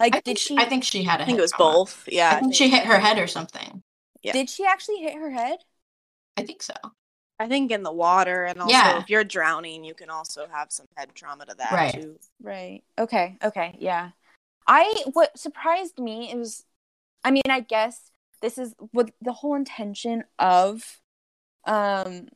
[0.00, 1.72] Like I did think she I think she had a I think it was trauma.
[1.72, 2.08] both.
[2.08, 2.30] Yeah.
[2.36, 3.82] I think she hit her head or something.
[4.22, 4.32] yeah.
[4.32, 5.58] did she actually hit her head?
[6.36, 6.74] I think so.
[7.38, 9.00] I think in the water and also Yeah.
[9.00, 11.94] if you're drowning, you can also have some head trauma to that Right.
[11.94, 12.18] too.
[12.42, 12.82] Right.
[12.98, 13.36] Okay.
[13.42, 13.76] Okay.
[13.80, 14.10] Yeah.
[14.66, 16.64] I what surprised me is
[17.22, 18.10] I mean, I guess
[18.42, 21.00] this is what the whole intention of
[21.66, 22.28] um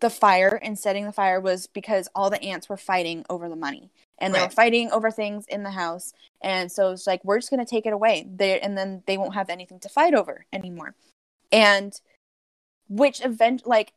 [0.00, 3.56] the fire and setting the fire was because all the aunts were fighting over the
[3.56, 3.90] money.
[4.18, 6.12] And they were fighting over things in the house.
[6.42, 8.26] And so it's like we're just going to take it away.
[8.28, 10.94] They and then they won't have anything to fight over anymore.
[11.52, 11.92] And
[12.88, 13.92] which event like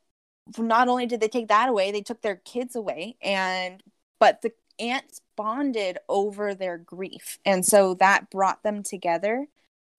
[0.58, 3.18] not only did they take that away they took their kids away.
[3.22, 3.82] And
[4.20, 7.40] but the aunts bonded over their grief.
[7.44, 9.48] And so that brought them together.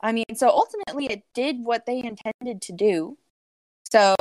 [0.01, 3.19] I mean so ultimately it did what they intended to do.
[3.91, 4.15] So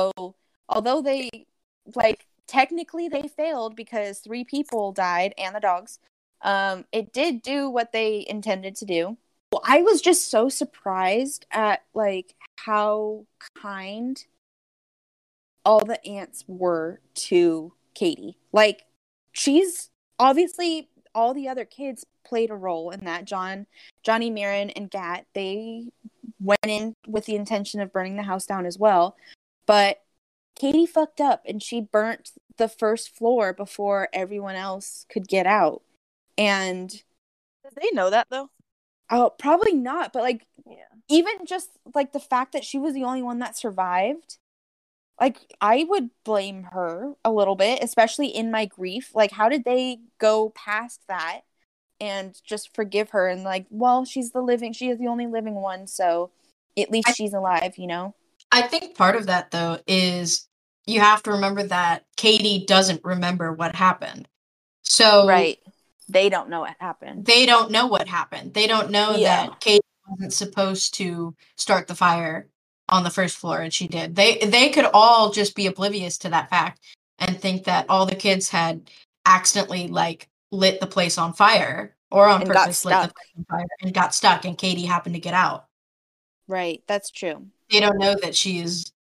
[0.68, 1.46] although they
[1.94, 5.98] like technically they failed because three people died and the dogs.
[6.42, 9.16] Um it did do what they intended to do.
[9.52, 14.24] Well, i was just so surprised at like how kind
[15.64, 18.36] all the aunts were to cady.
[18.52, 18.84] Like
[19.32, 23.24] she's obviously all the other kids played a role in that.
[23.24, 23.66] John
[24.02, 25.86] johnny Mirren, and gat they
[26.40, 29.16] went in with the intention of burning the house down as well.
[29.66, 30.02] But
[30.58, 35.82] Cady fucked up and she burnt the first floor before everyone else could get out.
[36.36, 38.50] And Did they know that though?
[39.10, 40.84] oh, probably not, but like Yeah.
[41.08, 44.38] even just like the fact that she was the only one that survived,
[45.20, 49.14] like I would blame her a little bit, especially in my grief.
[49.14, 51.42] Like, how did they go past that
[52.00, 55.54] and just forgive her and like, well, she's the living, she is the only living
[55.54, 56.30] one, so
[56.76, 58.14] at least I- she's alive, you know?
[58.52, 60.46] I think part of that though is
[60.86, 64.28] you have to remember that Cady doesn't remember what happened.
[64.82, 65.58] So right,
[66.08, 67.24] They don't know what happened.
[67.24, 68.52] they don't know what happened.
[68.52, 69.46] They don't know Yeah.
[69.46, 72.48] that Cady wasn't supposed to start the fire
[72.88, 74.14] on the first floor and she did.
[74.14, 76.80] They they could all just be oblivious to that fact
[77.18, 78.90] and think that all the kids had
[79.24, 83.44] accidentally like lit the place on fire or on And purpose lit the place on
[83.48, 85.66] fire and got stuck and Cady happened to get out.
[86.48, 87.46] Right, that's true.
[87.72, 88.92] They don't know that she is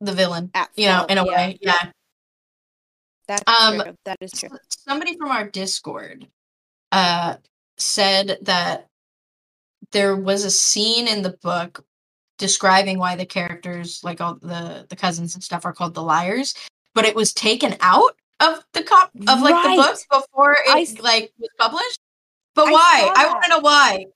[0.00, 1.30] the villain, you know, in a yeah.
[1.36, 1.58] way.
[1.62, 1.90] Yeah.
[3.26, 3.94] That's Um, true.
[4.04, 4.50] That is true.
[4.68, 6.28] Somebody from our discord
[6.92, 7.36] uh
[7.78, 8.86] said that
[9.92, 11.84] there was a scene in the book
[12.38, 16.54] describing why the characters like all the the cousins and stuff are called the liars
[16.94, 20.22] but it was taken out of the cop of like the book Right.
[20.22, 22.00] before it I like was published
[22.54, 24.06] but I why i want to know why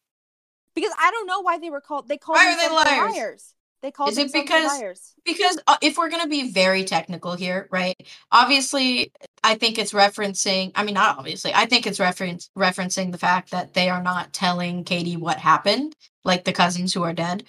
[0.75, 2.09] Because I don't know why they were called.
[2.09, 3.15] They called Why are they liars?
[3.15, 3.55] liars.
[3.83, 5.14] They called Is it because- liars.
[5.24, 7.97] because uh, if we're going to be very technical here right
[8.30, 9.12] obviously
[9.45, 13.51] i think it's referencing i mean not obviously i think it's reference referencing the fact
[13.51, 17.45] that they are not telling cady what happened like the cousins who are dead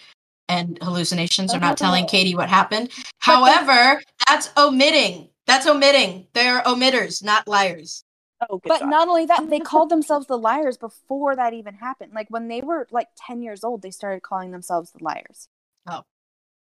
[0.50, 7.24] and hallucinations are not telling cady what happened however that's omitting that's omitting they're omitters
[7.24, 8.04] not liars
[8.50, 8.90] Oh, But job.
[8.90, 12.12] not only that, they called themselves the liars before that even happened.
[12.14, 15.48] Like when they were like ten years old, they started calling themselves the liars.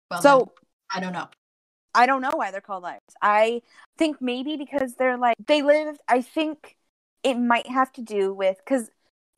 [0.10, 0.52] Well so
[0.94, 1.28] i don't know
[1.96, 3.02] I don't know why they're called liars.
[3.22, 3.62] I
[3.98, 6.00] think maybe because they're like they lived.
[6.08, 6.78] I think
[7.24, 8.90] it might have to do with because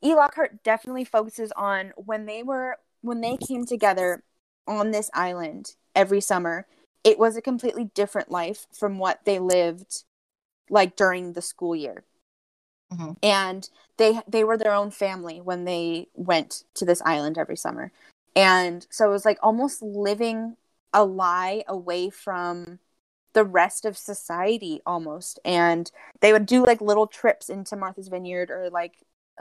[0.04, 0.14] E.
[0.14, 4.24] Lockhart definitely focuses on when they were when they came together
[4.68, 6.68] on this island every summer,
[7.04, 10.04] it was a completely different life from what they lived
[10.70, 12.04] like during the school year.
[12.94, 13.18] Mhm.
[13.24, 17.92] And they they were their own family when they went to this island every summer.
[18.36, 20.58] And so it was like almost living
[20.94, 22.80] a lie away from
[23.34, 25.40] the rest of society almost.
[25.46, 28.96] And they would do like little trips into Martha's Vineyard or like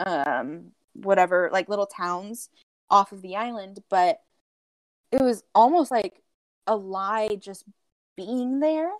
[0.04, 2.50] um whatever, like little towns
[2.88, 4.20] off of the island, but
[5.12, 6.22] it was almost like
[6.66, 7.64] a lie just
[8.16, 8.92] being there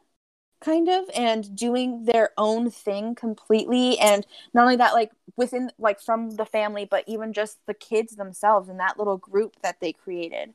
[0.60, 3.98] kind of and doing their own thing completely.
[3.98, 8.16] And not only that like within like from the family but even just the kids
[8.16, 10.54] themselves and that little group that they created.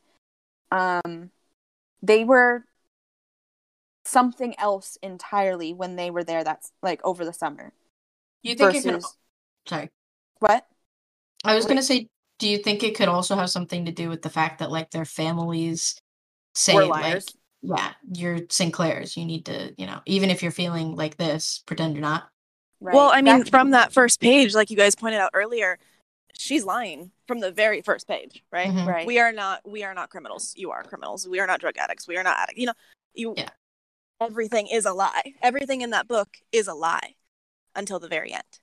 [0.71, 1.31] Um
[2.01, 2.65] they were
[4.05, 7.73] something else entirely when they were there that's like over the summer
[8.43, 9.03] You think it could?
[9.67, 9.89] Sorry,
[10.39, 10.65] what
[11.43, 11.69] I was Wait.
[11.69, 12.07] gonna say.
[12.37, 14.91] Do you think it could also have something to do with the fact that like
[14.91, 15.95] their families
[16.53, 17.23] say like,
[17.61, 19.15] yeah, you're Sinclair's.
[19.15, 22.27] You need to, you know, even if you're feeling like this, pretend you're not.
[22.81, 25.79] right Well, I mean, That- from that first page, like you guys pointed out earlier,
[26.38, 28.71] she's lying from the very first page, right?
[28.71, 28.86] Mhm.
[28.86, 30.53] right We are not we are not criminals.
[30.55, 31.27] You are criminals.
[31.27, 32.07] We are not drug addicts.
[32.07, 32.59] We are not addicts.
[32.59, 32.73] You know,
[33.13, 33.49] you Yeah.
[34.21, 35.33] everything is a lie.
[35.41, 37.15] Everything in that book is a lie
[37.75, 38.59] until the very end.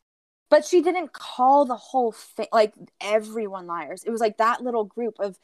[0.50, 4.04] but she didn't call the whole thing like everyone liars.
[4.04, 5.38] It was like that little group of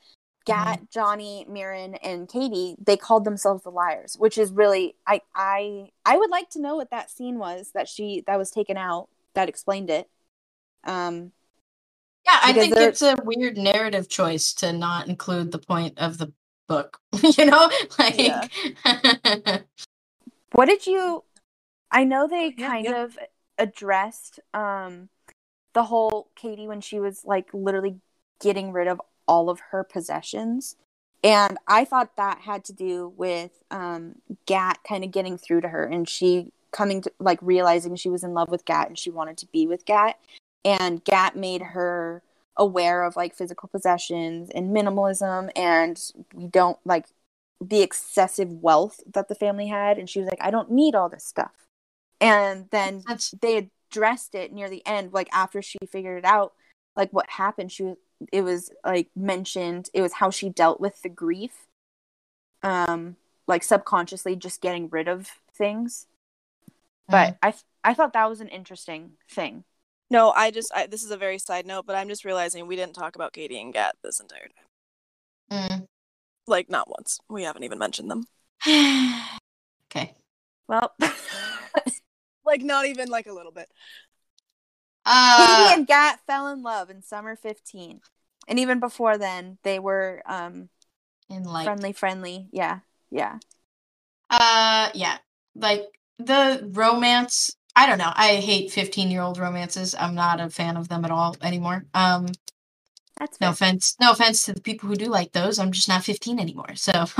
[0.44, 2.76] Gat, Johnny, Mirren, and Cady.
[2.78, 6.76] They called themselves the liars, which is really I I I would like to know
[6.76, 10.10] what that scene was that she that was taken out that explained it.
[10.84, 11.32] Um,
[12.28, 16.32] Yeah, I think it's a weird narrative choice to not include the point of the
[16.66, 17.00] book.
[17.22, 18.46] you know, like Yeah.
[20.52, 21.24] what did you?
[21.90, 23.04] I know they Yeah, kind yeah.
[23.04, 23.18] of
[23.56, 25.08] addressed um
[25.72, 27.96] the whole Cady when she was like literally
[28.40, 30.76] getting rid of all of her possessions.
[31.24, 35.68] And I thought that had to do with um Gat kind of getting through to
[35.68, 39.08] her and she coming to like realizing she was in love with Gat and she
[39.08, 40.18] wanted to be with Gat.
[40.64, 42.22] And Gat made her
[42.56, 46.00] aware of like physical possessions and minimalism and
[46.34, 47.06] we don't like
[47.60, 49.98] the excessive wealth that the family had.
[49.98, 51.52] And she was like I don't need all this stuff.
[52.20, 56.52] And then that's they addressed it near the end like after she figured it out
[56.94, 57.96] like what happened she was
[58.32, 61.68] it was like mentioned it was how she dealt with the grief
[62.62, 66.06] um like subconsciously just getting rid of things.
[67.08, 69.64] But i i thought that was an interesting thing
[70.10, 72.76] No, I just I, this is a very side note, but I'm just realizing we
[72.76, 74.48] didn't talk about Cady and Gat this entire
[75.50, 75.68] time.
[75.70, 75.86] Mm.
[76.46, 77.18] Like not once.
[77.28, 78.26] We haven't even mentioned them.
[79.90, 80.14] okay.
[80.68, 80.94] well
[82.44, 83.68] Like not even like a little bit.
[85.04, 88.00] Uh, cady and gat fell in love in summer 15
[88.46, 90.68] and even before then they were um
[91.30, 92.80] in like friendly friendly yeah
[93.10, 93.38] yeah
[94.30, 95.18] Uh, yeah,
[95.54, 95.86] like
[96.18, 97.56] the romance.
[97.78, 98.12] I don't know.
[98.12, 99.94] I hate fifteen-year-old romances.
[99.94, 101.84] I'm not a fan of them at all anymore.
[101.94, 102.26] Um,
[103.16, 103.52] that's no fair.
[103.52, 105.60] offense, no offense to the people who do like those.
[105.60, 107.04] I'm just not 15 anymore, so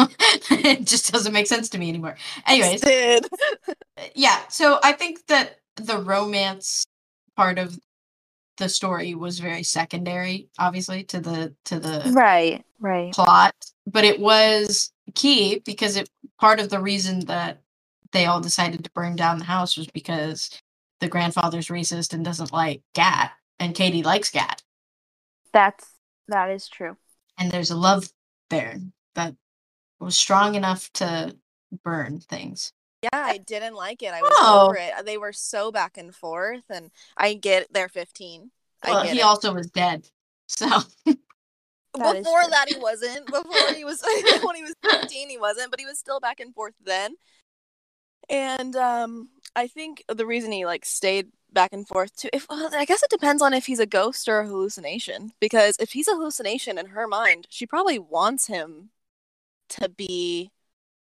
[0.51, 2.17] it just doesn't make sense to me anymore.
[2.45, 2.83] Anyways,
[4.17, 4.41] yeah.
[4.49, 6.85] So I think that the romance
[7.37, 7.79] part of
[8.57, 13.55] the story was very secondary, obviously, to the to the right right plot,
[13.87, 17.61] but it was key because it part of the reason that
[18.13, 20.51] they all decided to burn down the house was because
[21.01, 24.63] the grandfather's racist and doesn't like Gat, and Cady likes Gat,
[25.53, 25.87] that's
[26.29, 26.97] that is true
[27.39, 28.09] and there's a love
[28.51, 28.79] there
[29.15, 29.35] that
[30.01, 31.37] was strong enough to
[31.85, 32.73] burn things.
[33.03, 34.13] Yeah, I didn't like it.
[34.13, 34.67] I was Oh.
[34.67, 34.93] over it.
[35.05, 38.51] They were so back and forth, and I get they're 15.
[38.83, 39.23] I Well, get he it.
[39.25, 40.09] also was dead,
[40.47, 40.67] so
[41.95, 43.27] That is Before that, he wasn't.
[43.27, 44.03] Before he was
[44.43, 47.15] when he was 15, he wasn't, but he was still back and forth then.
[48.29, 52.71] And um, I think the reason he like stayed back and forth too, if well,
[52.75, 55.33] I guess it depends on if he's a ghost or a hallucination.
[55.41, 58.91] Because if he's a hallucination in her mind, she probably wants him
[59.71, 60.51] to be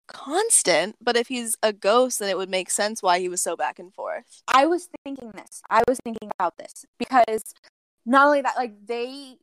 [0.08, 0.96] constant.
[1.02, 3.80] But if he's a ghost, then it would make sense why he was so back
[3.80, 4.44] and forth.
[4.48, 5.62] I was thinking this.
[5.70, 7.54] I was thinking about this because
[8.06, 9.38] not only that, like they,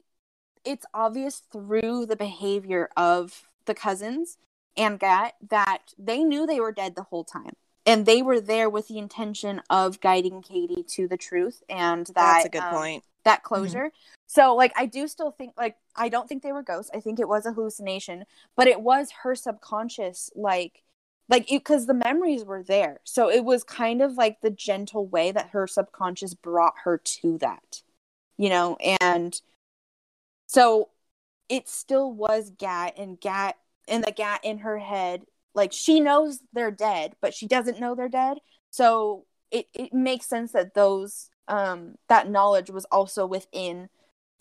[0.64, 4.39] it's obvious through the behavior of the cousins
[4.77, 7.53] and Gat that they knew they were dead the whole time.
[7.85, 12.14] And they were there with the intention of guiding Cady to the truth and that
[12.14, 13.05] That's a good um, point.
[13.24, 13.91] that closure.
[14.26, 16.91] So like I do still think like I don't think they were ghosts.
[16.95, 18.24] I think it was a hallucination,
[18.57, 20.83] but it was her subconscious like
[21.28, 23.01] like because the memories were there.
[23.05, 27.39] So it was kind of like the gentle way that her subconscious brought her to
[27.39, 27.83] that.
[28.39, 29.41] You know, and
[30.47, 30.89] so
[31.49, 33.57] it still was Gat and Gat
[33.87, 35.26] and the Gat in her head.
[35.55, 38.38] Like she knows they're dead, but she doesn't know they're dead.
[38.70, 43.88] So it, it makes sense that those um that knowledge was also within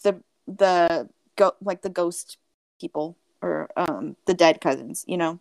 [0.04, 2.38] the the go like the ghost
[2.80, 5.40] people or um the dead cousins, you know.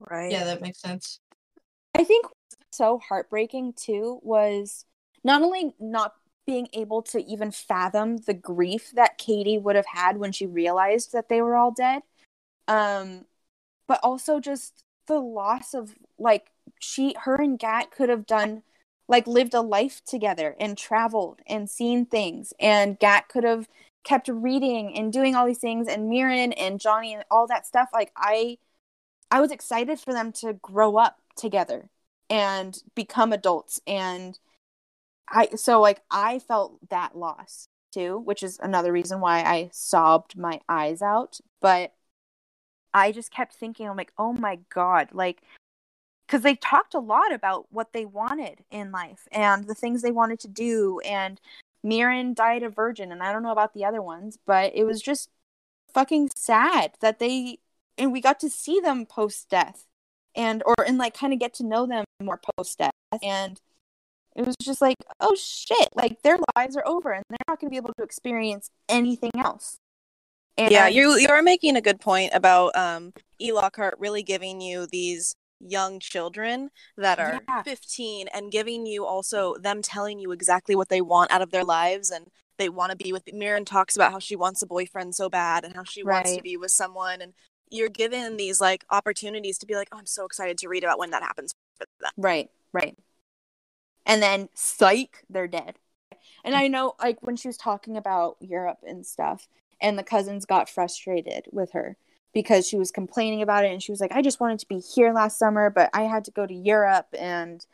[0.00, 0.32] Right.
[0.32, 1.20] Yeah, that makes sense.
[1.94, 2.26] I think
[2.72, 4.86] so heartbreaking too was
[5.22, 6.14] not only not
[6.46, 11.12] being able to even fathom the grief that Cady would have had when she realized
[11.12, 12.02] that they were all dead.
[12.66, 13.26] Um
[13.86, 18.62] but also just the loss of like she her and Gat could have done
[19.08, 23.68] like lived a life together and traveled and seen things and Gat could have
[24.04, 27.90] kept reading and doing all these things and Mirren and Johnny and all that stuff
[27.92, 28.58] like I
[29.30, 31.90] I was excited for them to grow up together
[32.30, 34.38] and become adults and
[35.28, 40.36] I so like I felt that loss too, which is another reason why I sobbed
[40.38, 41.92] my eyes out, but
[42.94, 45.42] I just kept thinking I'm like, "Oh my god, like
[46.28, 50.12] cuz they talked a lot about what they wanted in life and the things they
[50.12, 51.40] wanted to do and
[51.82, 55.02] Mirren died a virgin and I don't know about the other ones, but it was
[55.02, 55.30] just
[55.92, 57.58] fucking sad that they
[57.98, 59.86] and we got to see them post death
[60.34, 62.90] and or and like kind of get to know them more post death
[63.22, 63.60] and
[64.36, 67.68] it was just like oh shit like their lives are over and they're not going
[67.68, 69.76] to be able to experience anything else
[70.58, 73.52] and yeah, you you are making a good point about um E.
[73.52, 77.62] Lockhart really giving you these young children that are Yeah.
[77.62, 81.64] 15 and giving you also them telling you exactly what they want out of their
[81.64, 82.26] lives and
[82.58, 85.64] they want to be with Mirren talks about how she wants a boyfriend so bad
[85.64, 87.32] and how she wants to be with someone and
[87.70, 90.98] you're given these like opportunities to be like oh I'm so excited to read about
[90.98, 92.10] when that happens for them.
[92.16, 92.98] right right
[94.04, 95.78] and then psych they're dead
[96.44, 99.48] and i know like when she was talking about europe and stuff
[99.82, 101.96] and the cousins got frustrated with her
[102.32, 104.78] because she was complaining about it and she was like i just wanted to be
[104.78, 107.66] here last summer but i had to go to europe and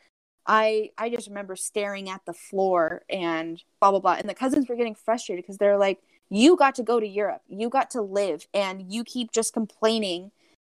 [0.45, 4.13] i i just remember staring at the floor and blah blah blah.
[4.13, 5.99] And the cousins were getting frustrated because they're like
[6.31, 7.41] you got to go to europe.
[7.47, 10.31] You got to live and you keep just complaining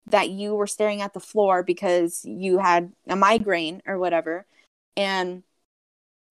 [0.05, 4.45] that you were staring at the floor because you had a migraine or whatever
[4.97, 5.43] and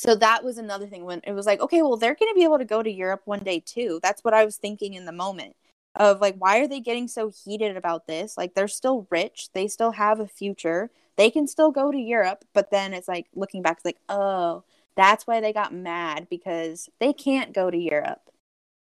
[0.03, 2.44] so that was another thing when it was like okay well they're going to be
[2.44, 5.12] able to go to europe one day too that's what i was thinking in the
[5.12, 5.55] moment
[5.94, 9.68] of like why are they getting so heated about this like they're still rich they
[9.68, 13.62] still have a future they can still go to europe but then it's like looking
[13.62, 14.64] back it's like oh
[14.96, 18.20] that's why they got mad because they can't go to europe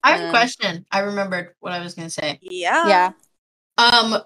[0.04, 0.86] I have a Um, question.
[0.92, 2.40] I remembered what I was going to say.
[2.42, 2.88] Yeah.
[2.88, 3.12] yeah
[3.78, 4.22] Um,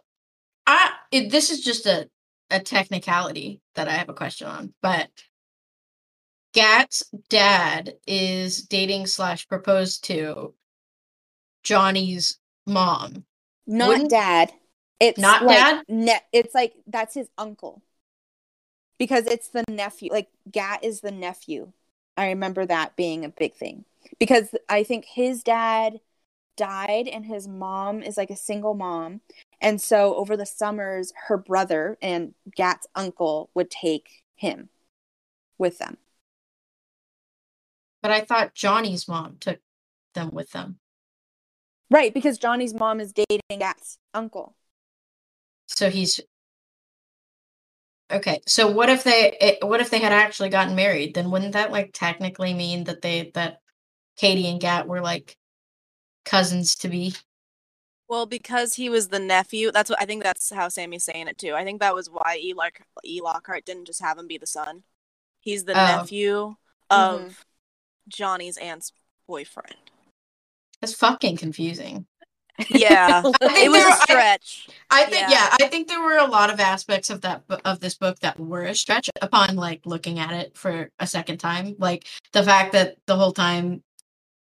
[0.67, 2.09] I it, this is just a
[2.51, 5.09] a technicality that I have a question on, but
[6.53, 10.53] Gat's dad is dating slash proposed to
[11.63, 13.25] Johnny's mom.
[13.67, 14.53] not Wouldn't- dad.
[14.99, 15.85] It's Not like dad?
[15.87, 17.81] ne- it's like that's his uncle.
[18.97, 21.71] Because it's the nephew like gat is the nephew.
[22.17, 23.85] I remember that being a big thing.
[24.19, 26.01] Because i think his dad
[26.57, 29.21] died and his mom is like a single mom.
[29.61, 34.67] And so over the summers her brother and gat's uncle would take him
[35.57, 35.95] with them
[38.01, 39.59] But I thought Johnny's mom took
[40.13, 40.79] them with them.
[41.89, 44.55] right because johnny's mom is dating gat's uncle
[45.67, 46.19] So he's
[48.11, 51.13] Okay, so what if they what if they had actually gotten married?
[51.13, 53.61] Then wouldn't that like technically mean that they that
[54.17, 55.37] Cady and Gat were like
[56.25, 57.13] cousins to be?
[58.07, 61.37] Well, because he was the nephew, that's what I think that's how Sammy's saying it
[61.37, 61.53] too.
[61.53, 62.53] I think that was why E.
[62.53, 63.21] Lock- e.
[63.21, 64.83] Lockhart didn't just have him be the son.
[65.41, 65.75] He's the Oh.
[65.75, 66.55] nephew
[66.89, 67.35] of Mhm.
[68.09, 68.91] Johnny's aunt's
[69.27, 69.75] boyfriend.
[70.81, 72.05] That's fucking confusing.
[72.69, 73.21] Yeah.
[73.41, 74.67] I it was there- a I- stretch.
[74.89, 75.29] I think Yeah.
[75.29, 75.65] yeah.
[75.65, 78.63] I think there were a lot of aspects of that of this book that were
[78.63, 81.75] a stretch upon like looking at it for a second time.
[81.79, 83.83] Like the fact that the whole time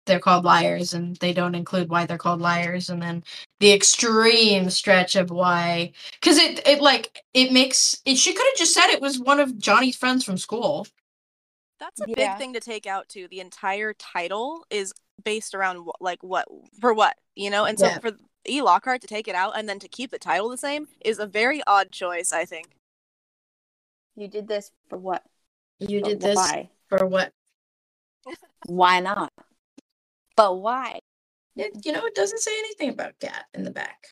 [0.06, 3.24] they're called liars and they don't include why they're called liars and then
[3.60, 5.92] the extreme stretch of why
[6.22, 9.40] cuz it it like it makes it she could have just said it was one
[9.40, 10.88] of Johnny's friends from school.
[11.80, 12.16] That's a Yeah.
[12.16, 13.28] big thing to take out too.
[13.30, 16.48] The entire title is based around wh- like what
[16.80, 17.66] for what, you know?
[17.66, 18.00] And so Yeah.
[18.00, 18.12] for
[18.48, 18.62] E.
[18.62, 21.26] Lockhart to take it out and then to keep the title the same is a
[21.26, 22.76] very odd choice, I think.
[24.16, 25.24] you did this for what
[25.80, 27.32] You But did this why for what?
[28.66, 29.32] why not
[30.36, 31.00] but why
[31.56, 34.08] It, you know, it doesn't say anything about Gat in the back.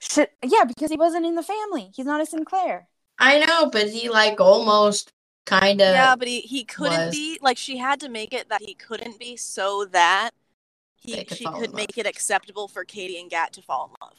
[0.00, 1.90] Should, yeah, because he wasn't in the family.
[1.94, 2.88] He's not a Sinclair.
[3.18, 5.12] I know, but he like almost
[5.44, 7.14] kind of yeah, but he, he couldn't was.
[7.14, 10.30] be like she had to make it that he couldn't be so that
[10.96, 14.16] he could she could make it acceptable for Cady and Gat to fall in love.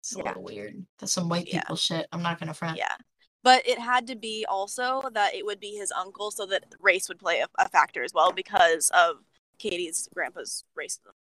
[0.00, 0.24] It's a Yeah.
[0.28, 0.86] little weird.
[0.98, 1.60] That's some white Yeah.
[1.60, 2.06] people shit.
[2.12, 2.76] I'm not gonna front.
[2.76, 2.94] Yeah.
[3.42, 7.08] But it had to be also that it would be his uncle so that race
[7.08, 9.16] would play a, a factor as well because of
[9.58, 11.12] Cady's grandpa's racism.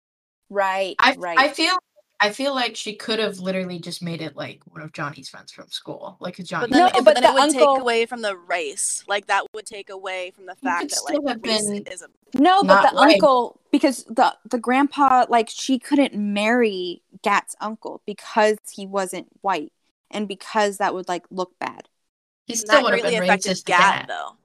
[0.50, 0.96] Right.
[1.00, 1.38] I right.
[1.38, 1.78] I feel
[2.20, 5.52] I feel like she could have literally just made it like one of Johnny's friends
[5.52, 6.68] from school, like a Johnny.
[6.68, 9.04] But then, No, but but then the it would uncle- take away from the race.
[9.08, 12.08] Like that would take away from the fact that like have been- racism.
[12.34, 13.14] no, but the white.
[13.14, 19.72] uncle because the the grandpa like she couldn't marry Gat's uncle because he wasn't white
[20.10, 21.88] and because that would like look bad.
[22.48, 24.08] he still that would have greatly been affected racist to Gat Gat.
[24.08, 24.36] though.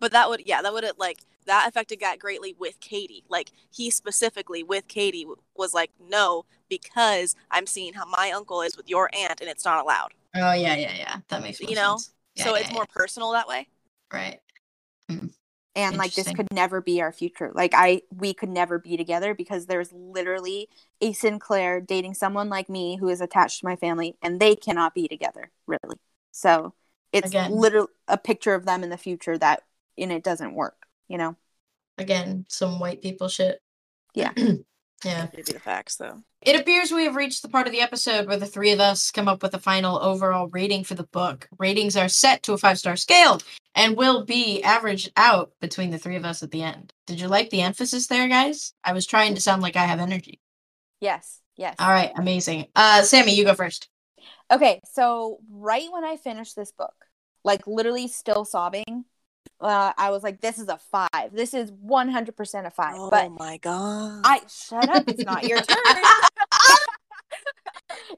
[0.00, 3.24] But that would yeah, that would have like that affected Gat greatly with Cady.
[3.28, 5.26] Like he specifically with Cady
[5.56, 9.64] was like, no, because I'm seeing how my uncle is with your aunt, and it's
[9.64, 10.12] not allowed.
[10.34, 11.16] Oh yeah, yeah, yeah.
[11.28, 11.96] That makes more You know?
[11.96, 12.12] sense.
[12.34, 12.74] Yeah, so yeah, it's yeah.
[12.74, 13.68] more personal that way.
[14.12, 14.40] right.
[15.10, 15.26] Mm-hmm.
[15.74, 17.52] And like this could never be our future.
[17.54, 20.68] Like I we could never be together because there's literally
[21.02, 24.94] a Sinclair dating someone like me who is attached to my family and they cannot
[24.94, 25.98] be together, really.
[26.32, 26.74] So
[27.12, 27.50] it's Again.
[27.50, 29.64] literally a picture of them in the future that
[29.98, 31.36] and it doesn't work, you know?
[31.98, 33.60] Again, some white people shit.
[34.14, 34.32] Yeah.
[35.04, 35.28] yeah.
[35.32, 36.22] It'd be the facts though.
[36.42, 39.10] It appears we have reached the part of the episode where the three of us
[39.10, 41.48] come up with a final overall rating for the book.
[41.58, 43.40] Ratings are set to a five star scale
[43.74, 46.92] and will be averaged out between the three of us at the end.
[47.06, 48.72] Did you like the emphasis there, guys?
[48.84, 50.40] I was trying to sound like I have energy.
[51.00, 51.40] Yes.
[51.56, 51.76] Yes.
[51.78, 52.66] All right, amazing.
[52.76, 53.88] Uh, Sammy, you go first.
[54.50, 56.94] Okay, so right when I finished this book,
[57.44, 59.04] like literally still sobbing,
[59.60, 61.32] uh, I was like, "This is a five.
[61.32, 62.94] This is one hundred percent a five.
[62.96, 64.22] Oh But my god.
[64.24, 65.04] I shut up.
[65.08, 65.76] It's not your turn.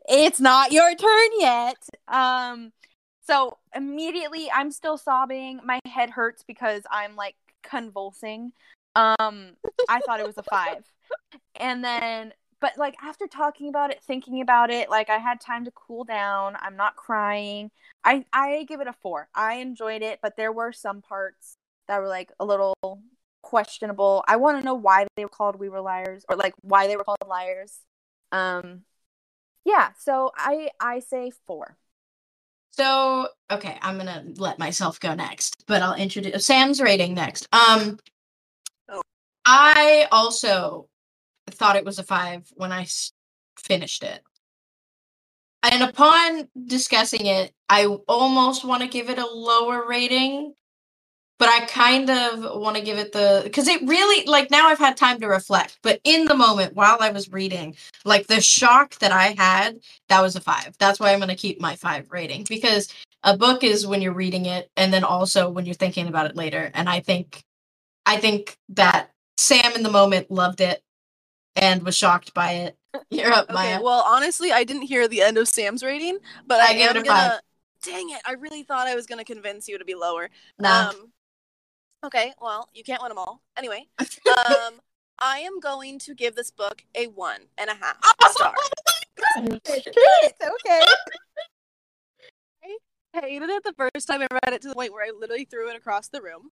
[0.08, 1.76] it's not your turn yet.
[2.08, 2.72] Um,
[3.26, 5.60] so immediately I'm still sobbing.
[5.64, 8.52] My head hurts because I'm like convulsing.
[8.96, 9.56] Um,
[9.88, 10.84] I thought it was a five,
[11.54, 15.64] and then but like after talking about it, thinking about it, like I had time
[15.64, 16.56] to cool down.
[16.60, 17.70] I'm not crying.
[18.04, 19.28] I I give it a four.
[19.34, 21.56] I enjoyed it, but there were some parts
[21.88, 22.74] that were like a little
[23.42, 24.24] questionable.
[24.28, 26.96] I want to know why they were called we were liars or like why they
[26.96, 27.78] were called liars.
[28.32, 28.82] Um
[29.64, 31.76] yeah, so I I say 4.
[32.72, 37.48] So, okay, I'm gonna let myself go next, but I'll introduce Sam's rating next.
[37.52, 37.98] Um,
[38.88, 39.02] Oh.
[39.44, 40.88] I also
[41.54, 43.12] thought it was a five when I s-
[43.58, 44.22] finished it,
[45.62, 50.54] and upon discussing it, I almost want to give it a lower rating,
[51.38, 54.78] but I kind of want to give it the because it really like now I've
[54.78, 58.98] had time to reflect, but in the moment while I was reading, like the shock
[59.00, 60.74] that I had that was a five.
[60.78, 62.92] That's why I'm going to keep my five rating because
[63.24, 66.36] a book is when you're reading it and then also when you're thinking about it
[66.36, 66.70] later.
[66.74, 67.42] And I think,
[68.06, 70.82] I think that Sam in the moment loved it
[71.60, 72.76] and was shocked by it.
[73.10, 73.82] You're up, Okay, Maya.
[73.82, 76.96] well, honestly, I didn't hear the end of Sam's rating, but I I, gave it
[76.96, 77.28] am a gonna.
[77.30, 77.40] five.
[77.84, 78.20] Dang it!
[78.26, 80.30] I really thought I was gonna convince you to be lower.
[80.58, 80.88] nah.
[80.90, 81.12] Um,
[82.04, 83.42] okay, well, you can't win them all.
[83.56, 84.06] Anyway, um,
[85.20, 87.98] I am going to give this book a one and a half
[88.32, 88.54] star.
[89.38, 90.80] okay.
[93.14, 95.44] I hated it the first time I read it to the point where I literally
[95.44, 96.50] threw it across the room.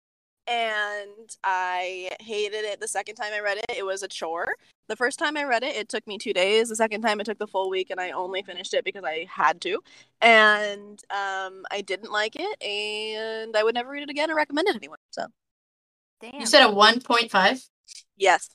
[0.47, 3.77] And I hated it the second time I read it.
[3.77, 4.55] It was a chore.
[4.89, 6.69] The first time I read it, it took me two days.
[6.69, 9.27] The second time, it took the full week, and I only finished it because I
[9.31, 9.81] had to.
[10.21, 14.69] And um, I didn't like it, and I would never read it again or recommend
[14.69, 14.99] it anyone.
[15.11, 15.27] So,
[16.21, 16.39] Damn.
[16.41, 17.69] You said a 1.5?
[18.19, 18.51] yes.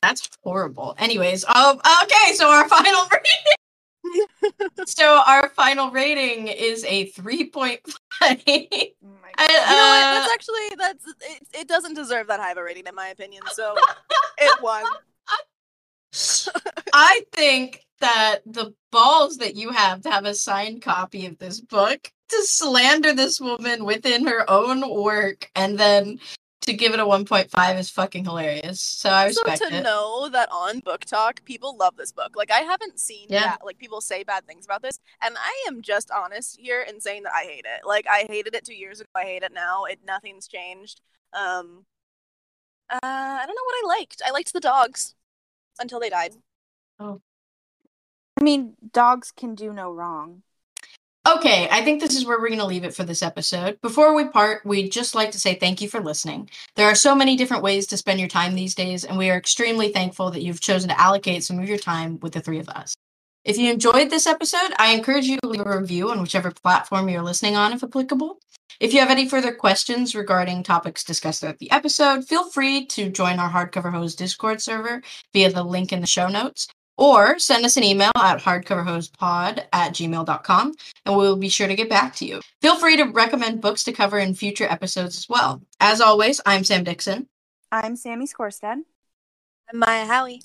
[0.00, 0.94] That's horrible.
[0.98, 4.68] Anyways, um, okay, so our final rating.
[4.86, 7.80] so our final rating is a 3.5.
[8.22, 8.96] Oh my I- God.
[8.96, 9.36] You know what?
[9.36, 9.99] That's Uh,
[10.40, 11.68] actually that's it, it.
[11.68, 13.42] Doesn't deserve that high of a rating, in my opinion.
[13.52, 13.76] So
[14.38, 14.84] it won.
[16.92, 21.60] I think that the balls that you have to have a signed copy of this
[21.60, 26.18] book to slander this woman within her own work and then
[26.70, 28.80] to give it a 1.5 is fucking hilarious.
[28.80, 29.82] So I Also, respect to it.
[29.82, 32.36] know that on BookTok, people love this book.
[32.36, 33.40] Like I haven't seen Yeah.
[33.42, 33.64] that.
[33.64, 37.24] Like people say bad things about this, and I am just honest here in saying
[37.24, 37.86] that I hate it.
[37.86, 39.08] Like I hated it two years ago.
[39.14, 39.84] I hate it now.
[39.84, 41.00] It nothing's changed.
[41.32, 41.86] Um,
[42.88, 44.22] uh, I don't know what I liked.
[44.26, 45.14] I liked the dogs
[45.78, 46.32] until they died.
[46.98, 47.20] Oh,
[48.38, 50.42] I mean, dogs can do no wrong.
[51.28, 53.78] Okay, I think this is where we're going to leave it for this episode.
[53.82, 56.48] Before we part, we'd just like to say thank you for listening.
[56.76, 59.36] There are so many different ways to spend your time these days, and we are
[59.36, 62.70] extremely thankful that you've chosen to allocate some of your time with the three of
[62.70, 62.94] us.
[63.44, 67.10] If you enjoyed this episode, I encourage you to leave a review on whichever platform
[67.10, 68.38] you're listening on, if applicable.
[68.80, 73.10] If you have any further questions regarding topics discussed throughout the episode, feel free to
[73.10, 75.02] join our Hardcover Hose Discord server
[75.34, 76.66] via the link in the show notes,
[77.00, 80.74] or send us an email at hardcoverhosepod at gmail.com,
[81.06, 82.40] and we'll be sure to get back to you.
[82.60, 85.62] Feel free to recommend books to cover in future episodes as well.
[85.80, 87.26] As always, I'm Sam Dixon.
[87.72, 88.82] I'm Sammy Skorstad.
[89.72, 90.42] I'm Maya Howie.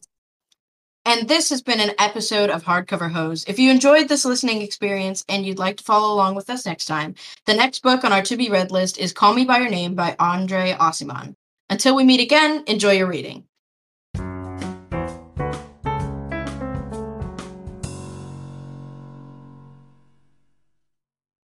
[1.08, 3.46] And this has been an episode of Hardcover Hose.
[3.48, 6.86] If you enjoyed this listening experience and you'd like to follow along with us next
[6.86, 7.14] time,
[7.46, 9.94] the next book on our to be read list is Call Me By Your Name
[9.94, 11.36] by Andre Aciman.
[11.70, 13.46] Until we meet again, enjoy your reading.